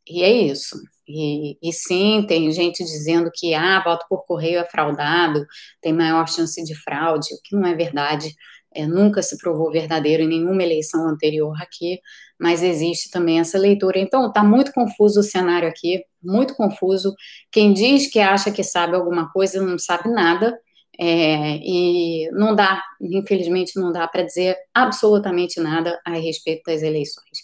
[0.08, 0.76] e é isso.
[1.08, 5.46] E, e, sim, tem gente dizendo que ah, voto por correio é fraudado,
[5.80, 8.34] tem maior chance de fraude, o que não é verdade
[8.76, 12.00] é, nunca se provou verdadeiro em nenhuma eleição anterior aqui,
[12.38, 13.98] mas existe também essa leitura.
[13.98, 17.14] Então, está muito confuso o cenário aqui, muito confuso.
[17.50, 20.58] Quem diz que acha que sabe alguma coisa não sabe nada,
[20.98, 27.38] é, e não dá, infelizmente, não dá para dizer absolutamente nada a respeito das eleições.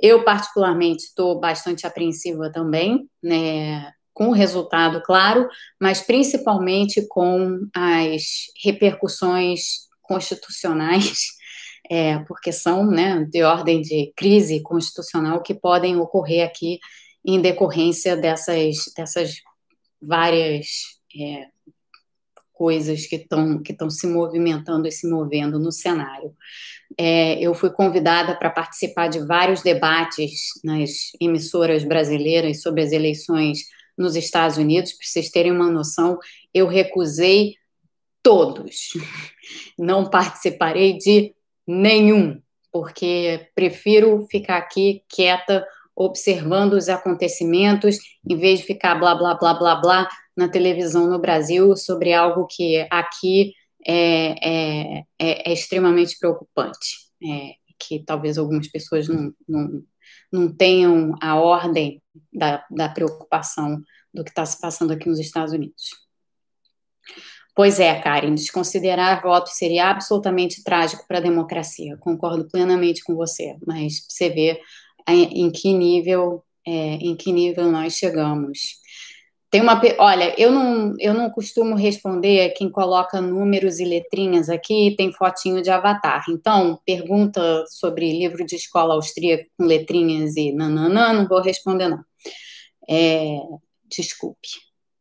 [0.00, 5.48] Eu, particularmente, estou bastante apreensiva também, né, com o resultado, claro,
[5.80, 8.22] mas principalmente com as
[8.64, 11.28] repercussões constitucionais,
[11.88, 16.80] é, porque são né, de ordem de crise constitucional que podem ocorrer aqui
[17.24, 19.36] em decorrência dessas, dessas
[20.00, 20.66] várias
[21.20, 21.46] é,
[22.52, 26.34] coisas que estão que se movimentando e se movendo no cenário.
[26.98, 33.60] É, eu fui convidada para participar de vários debates nas emissoras brasileiras sobre as eleições
[33.98, 36.18] nos Estados Unidos, para vocês terem uma noção,
[36.54, 37.56] eu recusei
[38.28, 38.90] todos.
[39.78, 41.34] Não participarei de
[41.66, 42.38] nenhum,
[42.70, 45.66] porque prefiro ficar aqui quieta,
[45.96, 47.96] observando os acontecimentos,
[48.28, 52.46] em vez de ficar blá, blá, blá, blá, blá na televisão no Brasil sobre algo
[52.46, 53.54] que aqui
[53.86, 59.82] é, é, é, é extremamente preocupante, é, que talvez algumas pessoas não, não,
[60.30, 65.54] não tenham a ordem da, da preocupação do que está se passando aqui nos Estados
[65.54, 66.08] Unidos.
[67.58, 71.96] Pois é, Karen, desconsiderar voto seria absolutamente trágico para a democracia.
[71.98, 74.60] Concordo plenamente com você, mas você vê
[75.08, 78.60] em que nível, é, em que nível nós chegamos.
[79.50, 84.94] Tem uma, olha, eu não, eu não costumo responder quem coloca números e letrinhas aqui
[84.96, 86.26] tem fotinho de avatar.
[86.30, 92.04] Então, pergunta sobre livro de escola austríaca com letrinhas e nananã, não vou responder não.
[92.88, 93.36] É,
[93.90, 94.48] desculpe.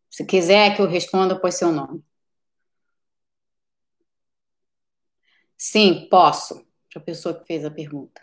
[0.09, 2.06] Se quiser que eu responda, põe seu nome.
[5.57, 8.21] Sim, posso, para a pessoa que fez a pergunta.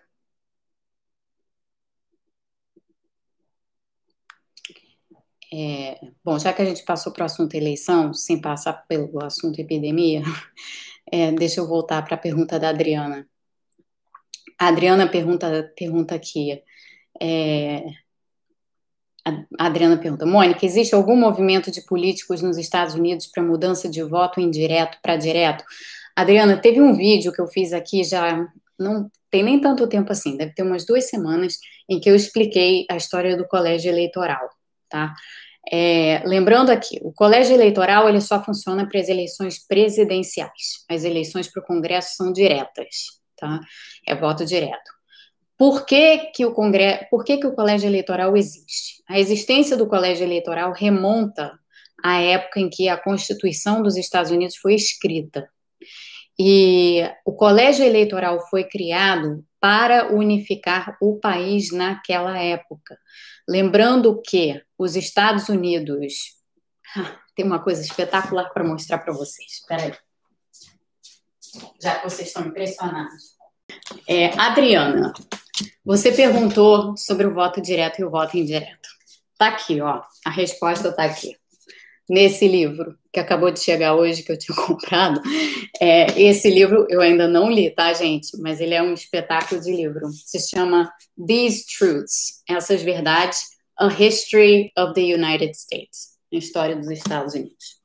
[5.53, 9.61] É, bom, já que a gente passou para o assunto eleição, sem passar pelo assunto
[9.61, 10.22] epidemia,
[11.12, 13.28] é, deixa eu voltar para a pergunta da Adriana.
[14.59, 16.62] A Adriana pergunta, pergunta aqui.
[17.20, 17.85] É,
[19.59, 24.03] a Adriana pergunta, Mônica, existe algum movimento de políticos nos Estados Unidos para mudança de
[24.03, 25.64] voto indireto para direto?
[26.16, 28.46] Adriana, teve um vídeo que eu fiz aqui já
[28.78, 31.58] não tem nem tanto tempo assim, deve ter umas duas semanas,
[31.88, 34.48] em que eu expliquei a história do colégio eleitoral,
[34.88, 35.14] tá?
[35.72, 40.84] É, lembrando aqui, o colégio eleitoral ele só funciona para as eleições presidenciais.
[40.88, 43.60] As eleições para o Congresso são diretas, tá?
[44.06, 44.92] É voto direto.
[45.56, 49.02] Por que, que o Congresso, por que, que o colégio eleitoral existe?
[49.08, 51.58] A existência do colégio eleitoral remonta
[52.02, 55.48] à época em que a Constituição dos Estados Unidos foi escrita.
[56.39, 62.99] E o colégio eleitoral foi criado para unificar o país naquela época.
[63.49, 66.14] Lembrando que os Estados Unidos.
[67.35, 69.53] Tem uma coisa espetacular para mostrar para vocês.
[69.55, 69.95] Espera aí.
[71.82, 73.35] Já que vocês estão impressionados.
[74.09, 75.12] É, Adriana,
[75.85, 78.89] você perguntou sobre o voto direto e o voto indireto.
[79.37, 80.03] Tá aqui, ó.
[80.24, 81.37] A resposta tá aqui
[82.09, 85.20] nesse livro que acabou de chegar hoje, que eu tinha comprado.
[85.80, 88.36] É, esse livro eu ainda não li, tá, gente?
[88.38, 90.09] Mas ele é um espetáculo de livro.
[90.09, 90.92] Se chama
[91.26, 93.38] These Truths, Essas Verdades,
[93.78, 97.82] A History of the United States, história dos Estados Unidos.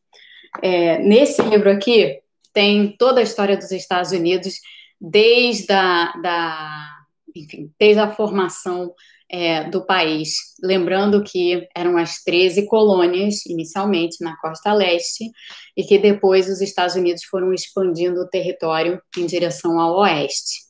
[0.61, 2.19] É, nesse livro aqui
[2.53, 4.55] tem toda a história dos Estados Unidos,
[4.99, 6.89] desde a, da,
[7.35, 8.93] enfim, desde a formação
[9.29, 10.35] é, do país.
[10.61, 15.31] Lembrando que eram as 13 colônias, inicialmente na costa leste,
[15.77, 20.61] e que depois os Estados Unidos foram expandindo o território em direção ao oeste.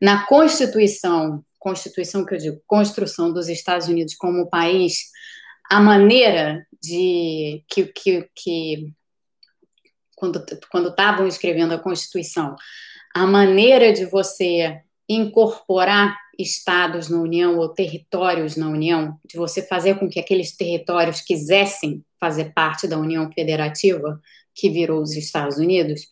[0.00, 5.10] Na Constituição, Constituição que eu digo, construção dos Estados Unidos como país,
[5.70, 8.94] a maneira de que, que, que
[10.16, 12.56] quando quando estavam escrevendo a Constituição,
[13.14, 19.98] a maneira de você incorporar estados na União ou territórios na União, de você fazer
[19.98, 24.20] com que aqueles territórios quisessem fazer parte da União Federativa,
[24.54, 26.02] que virou os Estados Unidos,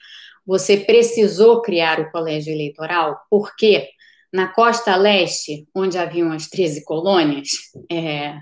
[0.46, 3.88] você precisou criar o colégio eleitoral, porque
[4.32, 7.48] na costa leste, onde haviam as 13 colônias,
[7.90, 8.34] é,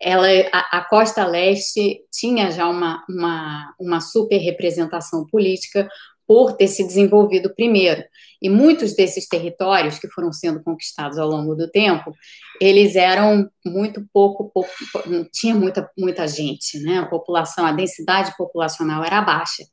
[0.00, 5.88] ela, a, a, costa leste tinha já uma, uma, uma super representação política,
[6.30, 8.04] por ter se desenvolvido primeiro.
[8.40, 12.14] E muitos desses territórios que foram sendo conquistados ao longo do tempo,
[12.60, 14.70] eles eram muito pouco, pouco
[15.06, 16.98] não tinha muita, muita gente, né?
[16.98, 19.64] A população, a densidade populacional era baixa.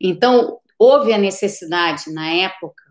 [0.00, 2.82] Então, houve a necessidade, na época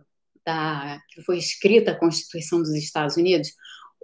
[0.45, 3.49] da, que foi escrita a Constituição dos Estados Unidos,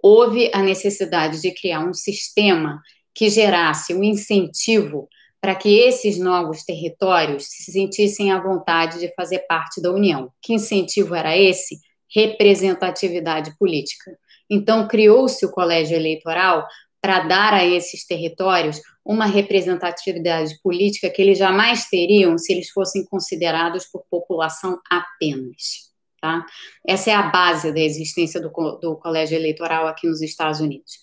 [0.01, 2.81] houve a necessidade de criar um sistema
[3.13, 5.07] que gerasse um incentivo
[5.43, 10.31] para que esses novos territórios se sentissem à vontade de fazer parte da União.
[10.41, 11.81] Que incentivo era esse?
[12.15, 14.17] Representatividade política.
[14.49, 16.65] Então, criou-se o colégio eleitoral
[17.01, 23.03] para dar a esses territórios uma representatividade política que eles jamais teriam se eles fossem
[23.03, 25.91] considerados por população apenas.
[26.21, 26.45] Tá?
[26.87, 28.49] Essa é a base da existência do,
[28.81, 30.99] do colégio eleitoral aqui nos Estados Unidos.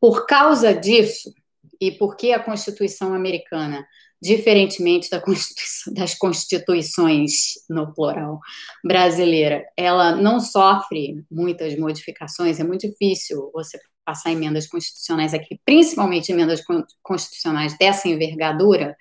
[0.00, 1.34] Por causa disso,
[1.80, 3.86] e por que a Constituição americana,
[4.20, 8.38] diferentemente da Constituição, das constituições, no plural,
[8.84, 16.32] brasileira, ela não sofre muitas modificações, é muito difícil você passar emendas constitucionais aqui, principalmente
[16.32, 16.60] emendas
[17.02, 18.96] constitucionais dessa envergadura.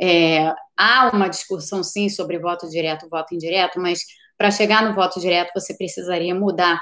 [0.00, 4.00] É, há uma discussão, sim, sobre voto direto, voto indireto, mas
[4.36, 6.80] para chegar no voto direto você precisaria mudar,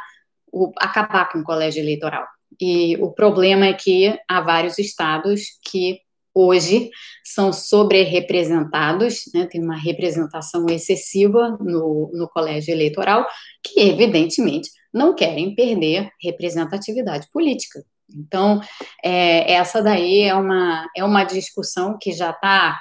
[0.53, 2.26] o, acabar com o colégio eleitoral.
[2.61, 6.01] E o problema é que há vários estados que
[6.34, 6.90] hoje
[7.24, 13.26] são sobre-representados, né, tem uma representação excessiva no, no colégio eleitoral,
[13.62, 17.82] que evidentemente não querem perder representatividade política.
[18.14, 18.61] Então,
[19.05, 22.78] é, essa daí é uma, é uma discussão que já está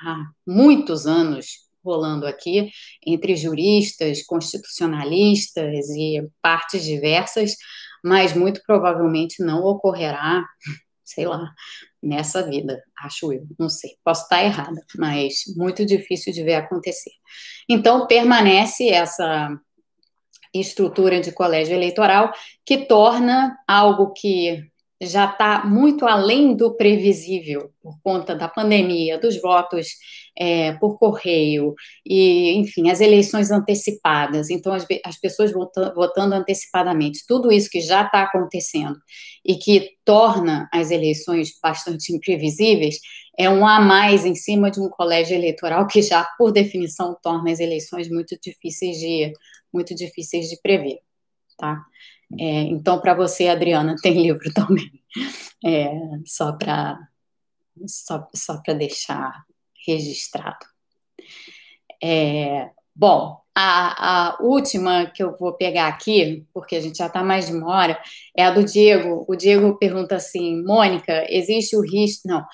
[0.00, 2.70] há muitos anos rolando aqui
[3.06, 7.54] entre juristas, constitucionalistas e partes diversas,
[8.04, 10.44] mas muito provavelmente não ocorrerá,
[11.02, 11.50] sei lá,
[12.02, 17.12] nessa vida, acho eu, não sei, posso estar errada, mas muito difícil de ver acontecer.
[17.68, 19.50] Então, permanece essa
[20.52, 22.30] estrutura de colégio eleitoral
[22.64, 24.62] que torna algo que
[25.04, 29.88] já está muito além do previsível por conta da pandemia, dos votos
[30.36, 31.74] é, por correio
[32.04, 34.50] e, enfim, as eleições antecipadas.
[34.50, 38.96] Então, as, as pessoas votando, votando antecipadamente, tudo isso que já está acontecendo
[39.44, 42.98] e que torna as eleições bastante imprevisíveis
[43.36, 47.50] é um a mais em cima de um colégio eleitoral que já, por definição, torna
[47.50, 49.32] as eleições muito difíceis de
[49.72, 50.98] muito difíceis de prever,
[51.58, 51.84] tá?
[52.38, 54.90] É, então, para você, Adriana, tem livro também,
[55.64, 55.90] é,
[56.24, 56.98] só para
[57.86, 59.44] só, só deixar
[59.86, 60.66] registrado.
[62.02, 67.22] É, bom, a, a, última que eu vou pegar aqui, porque a gente já está
[67.22, 67.98] mais de uma hora,
[68.36, 69.24] é a do Diego.
[69.28, 72.26] O Diego pergunta assim: Mônica, existe o risco.
[72.26, 72.44] Não,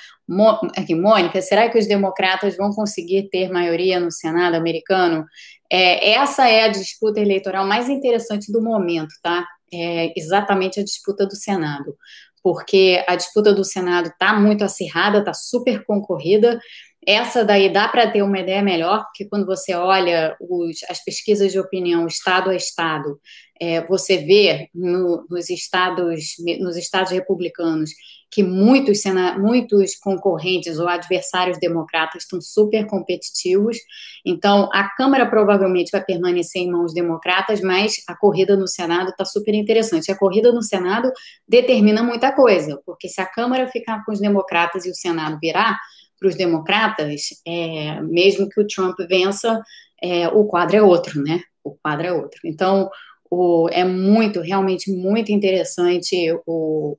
[0.76, 5.24] aqui, Mônica, será que os democratas vão conseguir ter maioria no Senado americano?
[5.72, 9.46] É, essa é a disputa eleitoral mais interessante do momento, tá?
[9.72, 11.96] É exatamente a disputa do Senado,
[12.42, 16.60] porque a disputa do Senado está muito acirrada, está super concorrida.
[17.06, 21.50] Essa daí dá para ter uma ideia melhor, porque quando você olha os, as pesquisas
[21.52, 23.18] de opinião estado a estado,
[23.60, 27.90] é, você vê no, nos estados nos estados republicanos
[28.30, 29.02] que muitos,
[29.38, 33.76] muitos concorrentes ou adversários democratas estão super competitivos.
[34.24, 39.24] Então, a Câmara provavelmente vai permanecer em mãos democratas, mas a corrida no Senado está
[39.24, 40.12] super interessante.
[40.12, 41.10] A corrida no Senado
[41.46, 45.76] determina muita coisa, porque se a Câmara ficar com os democratas e o Senado virar
[46.18, 49.60] para os democratas, é, mesmo que o Trump vença,
[50.00, 51.40] é, o quadro é outro, né?
[51.64, 52.40] O quadro é outro.
[52.44, 52.88] Então,
[53.30, 56.16] o, é muito, realmente muito interessante
[56.46, 56.96] o,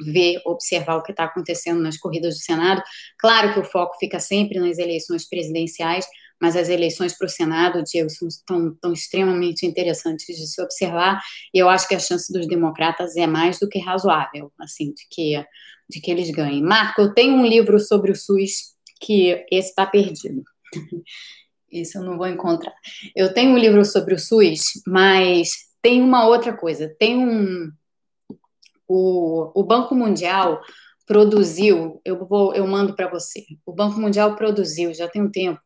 [0.00, 2.80] ver, observar o que está acontecendo nas corridas do Senado.
[3.18, 6.06] Claro que o foco fica sempre nas eleições presidenciais,
[6.40, 8.28] mas as eleições para o Senado, Diego, são
[8.80, 11.20] tão, extremamente interessantes de se observar,
[11.52, 15.06] e eu acho que a chance dos democratas é mais do que razoável, assim, de
[15.10, 15.44] que,
[15.88, 16.62] de que eles ganhem.
[16.62, 20.42] Marco, eu tenho um livro sobre o SUS que esse está perdido.
[21.70, 22.74] Isso eu não vou encontrar.
[23.14, 26.94] Eu tenho um livro sobre o SUS, mas tem uma outra coisa.
[26.98, 27.70] Tem um.
[28.88, 30.60] O, o Banco Mundial
[31.06, 33.44] produziu, eu vou, eu mando para você.
[33.64, 35.60] O Banco Mundial produziu, já tem um tempo,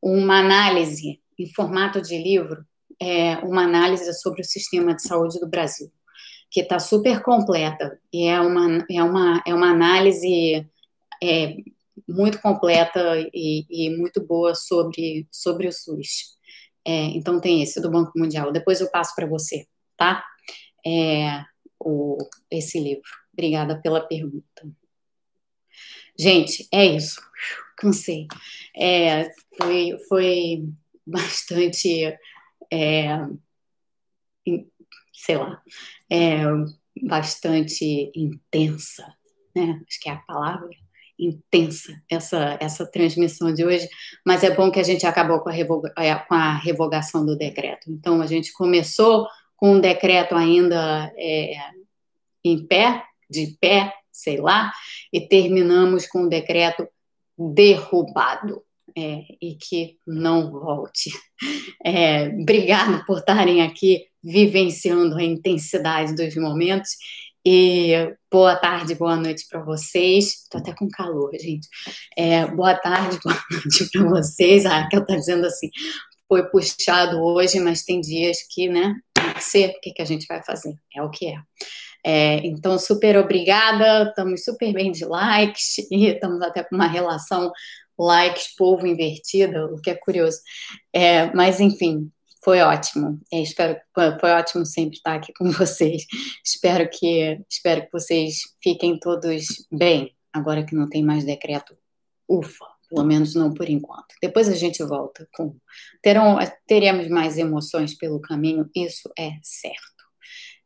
[0.00, 2.64] uma análise em formato de livro,
[3.00, 5.90] é, uma análise sobre o sistema de saúde do Brasil,
[6.50, 10.66] que está super completa e é uma, é uma, é uma análise
[11.22, 11.56] é,
[12.08, 16.36] muito completa e, e, muito boa sobre, sobre o SUS.
[16.84, 18.52] É, então tem esse do Banco Mundial.
[18.52, 19.66] Depois eu passo para você,
[19.96, 20.24] tá?
[20.86, 21.44] É,
[21.80, 22.18] o,
[22.50, 23.08] esse livro.
[23.32, 24.68] Obrigada pela pergunta.
[26.18, 27.20] Gente, é isso.
[27.76, 28.26] Cansei.
[28.76, 29.30] É,
[29.60, 30.64] foi, foi
[31.06, 32.16] bastante,
[32.72, 33.18] é,
[35.12, 35.62] sei lá,
[36.10, 36.42] é,
[37.02, 39.14] bastante intensa,
[39.54, 39.82] né?
[39.86, 40.70] Acho que é a palavra
[41.18, 43.88] intensa essa, essa transmissão de hoje,
[44.24, 47.36] mas é bom que a gente acabou com a, revoga, é, com a revogação do
[47.36, 47.90] decreto.
[47.90, 51.54] Então, a gente começou com um decreto ainda é,
[52.44, 54.72] em pé, de pé, sei lá,
[55.12, 56.86] e terminamos com um decreto
[57.38, 58.62] derrubado.
[58.98, 61.10] É, e que não volte.
[61.84, 66.96] É, obrigado por estarem aqui vivenciando a intensidade dos momentos
[67.48, 70.42] e boa tarde, boa noite para vocês.
[70.42, 71.68] Estou até com calor, gente.
[72.18, 74.66] É, boa tarde, boa noite para vocês.
[74.66, 75.70] A Raquel está dizendo assim:
[76.26, 79.68] foi puxado hoje, mas tem dias que, né, tem que ser.
[79.68, 80.74] O que, que a gente vai fazer?
[80.92, 81.36] É o que é.
[82.04, 84.08] é então, super obrigada.
[84.08, 87.52] Estamos super bem de likes e estamos até com uma relação
[87.96, 90.40] likes povo invertida, o que é curioso.
[90.92, 92.10] É, mas, enfim,
[92.46, 93.20] foi ótimo.
[93.32, 93.76] É, espero
[94.20, 96.06] foi ótimo sempre estar aqui com vocês.
[96.44, 100.14] espero que espero que vocês fiquem todos bem.
[100.32, 101.76] Agora que não tem mais decreto,
[102.28, 104.14] ufa, pelo menos não por enquanto.
[104.22, 105.56] Depois a gente volta com
[106.00, 106.38] terão
[106.68, 109.96] teremos mais emoções pelo caminho, isso é certo.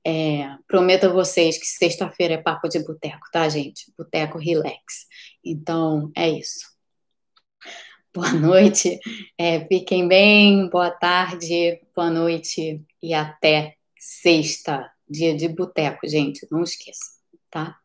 [0.07, 3.91] É, prometo a vocês que sexta-feira é papo de boteco, tá, gente?
[3.97, 5.07] Boteco relax.
[5.43, 6.70] Então, é isso.
[8.13, 8.99] Boa noite,
[9.39, 16.63] é, fiquem bem, boa tarde, boa noite e até sexta, dia de boteco, gente, não
[16.63, 17.19] esqueça,
[17.51, 17.80] tá?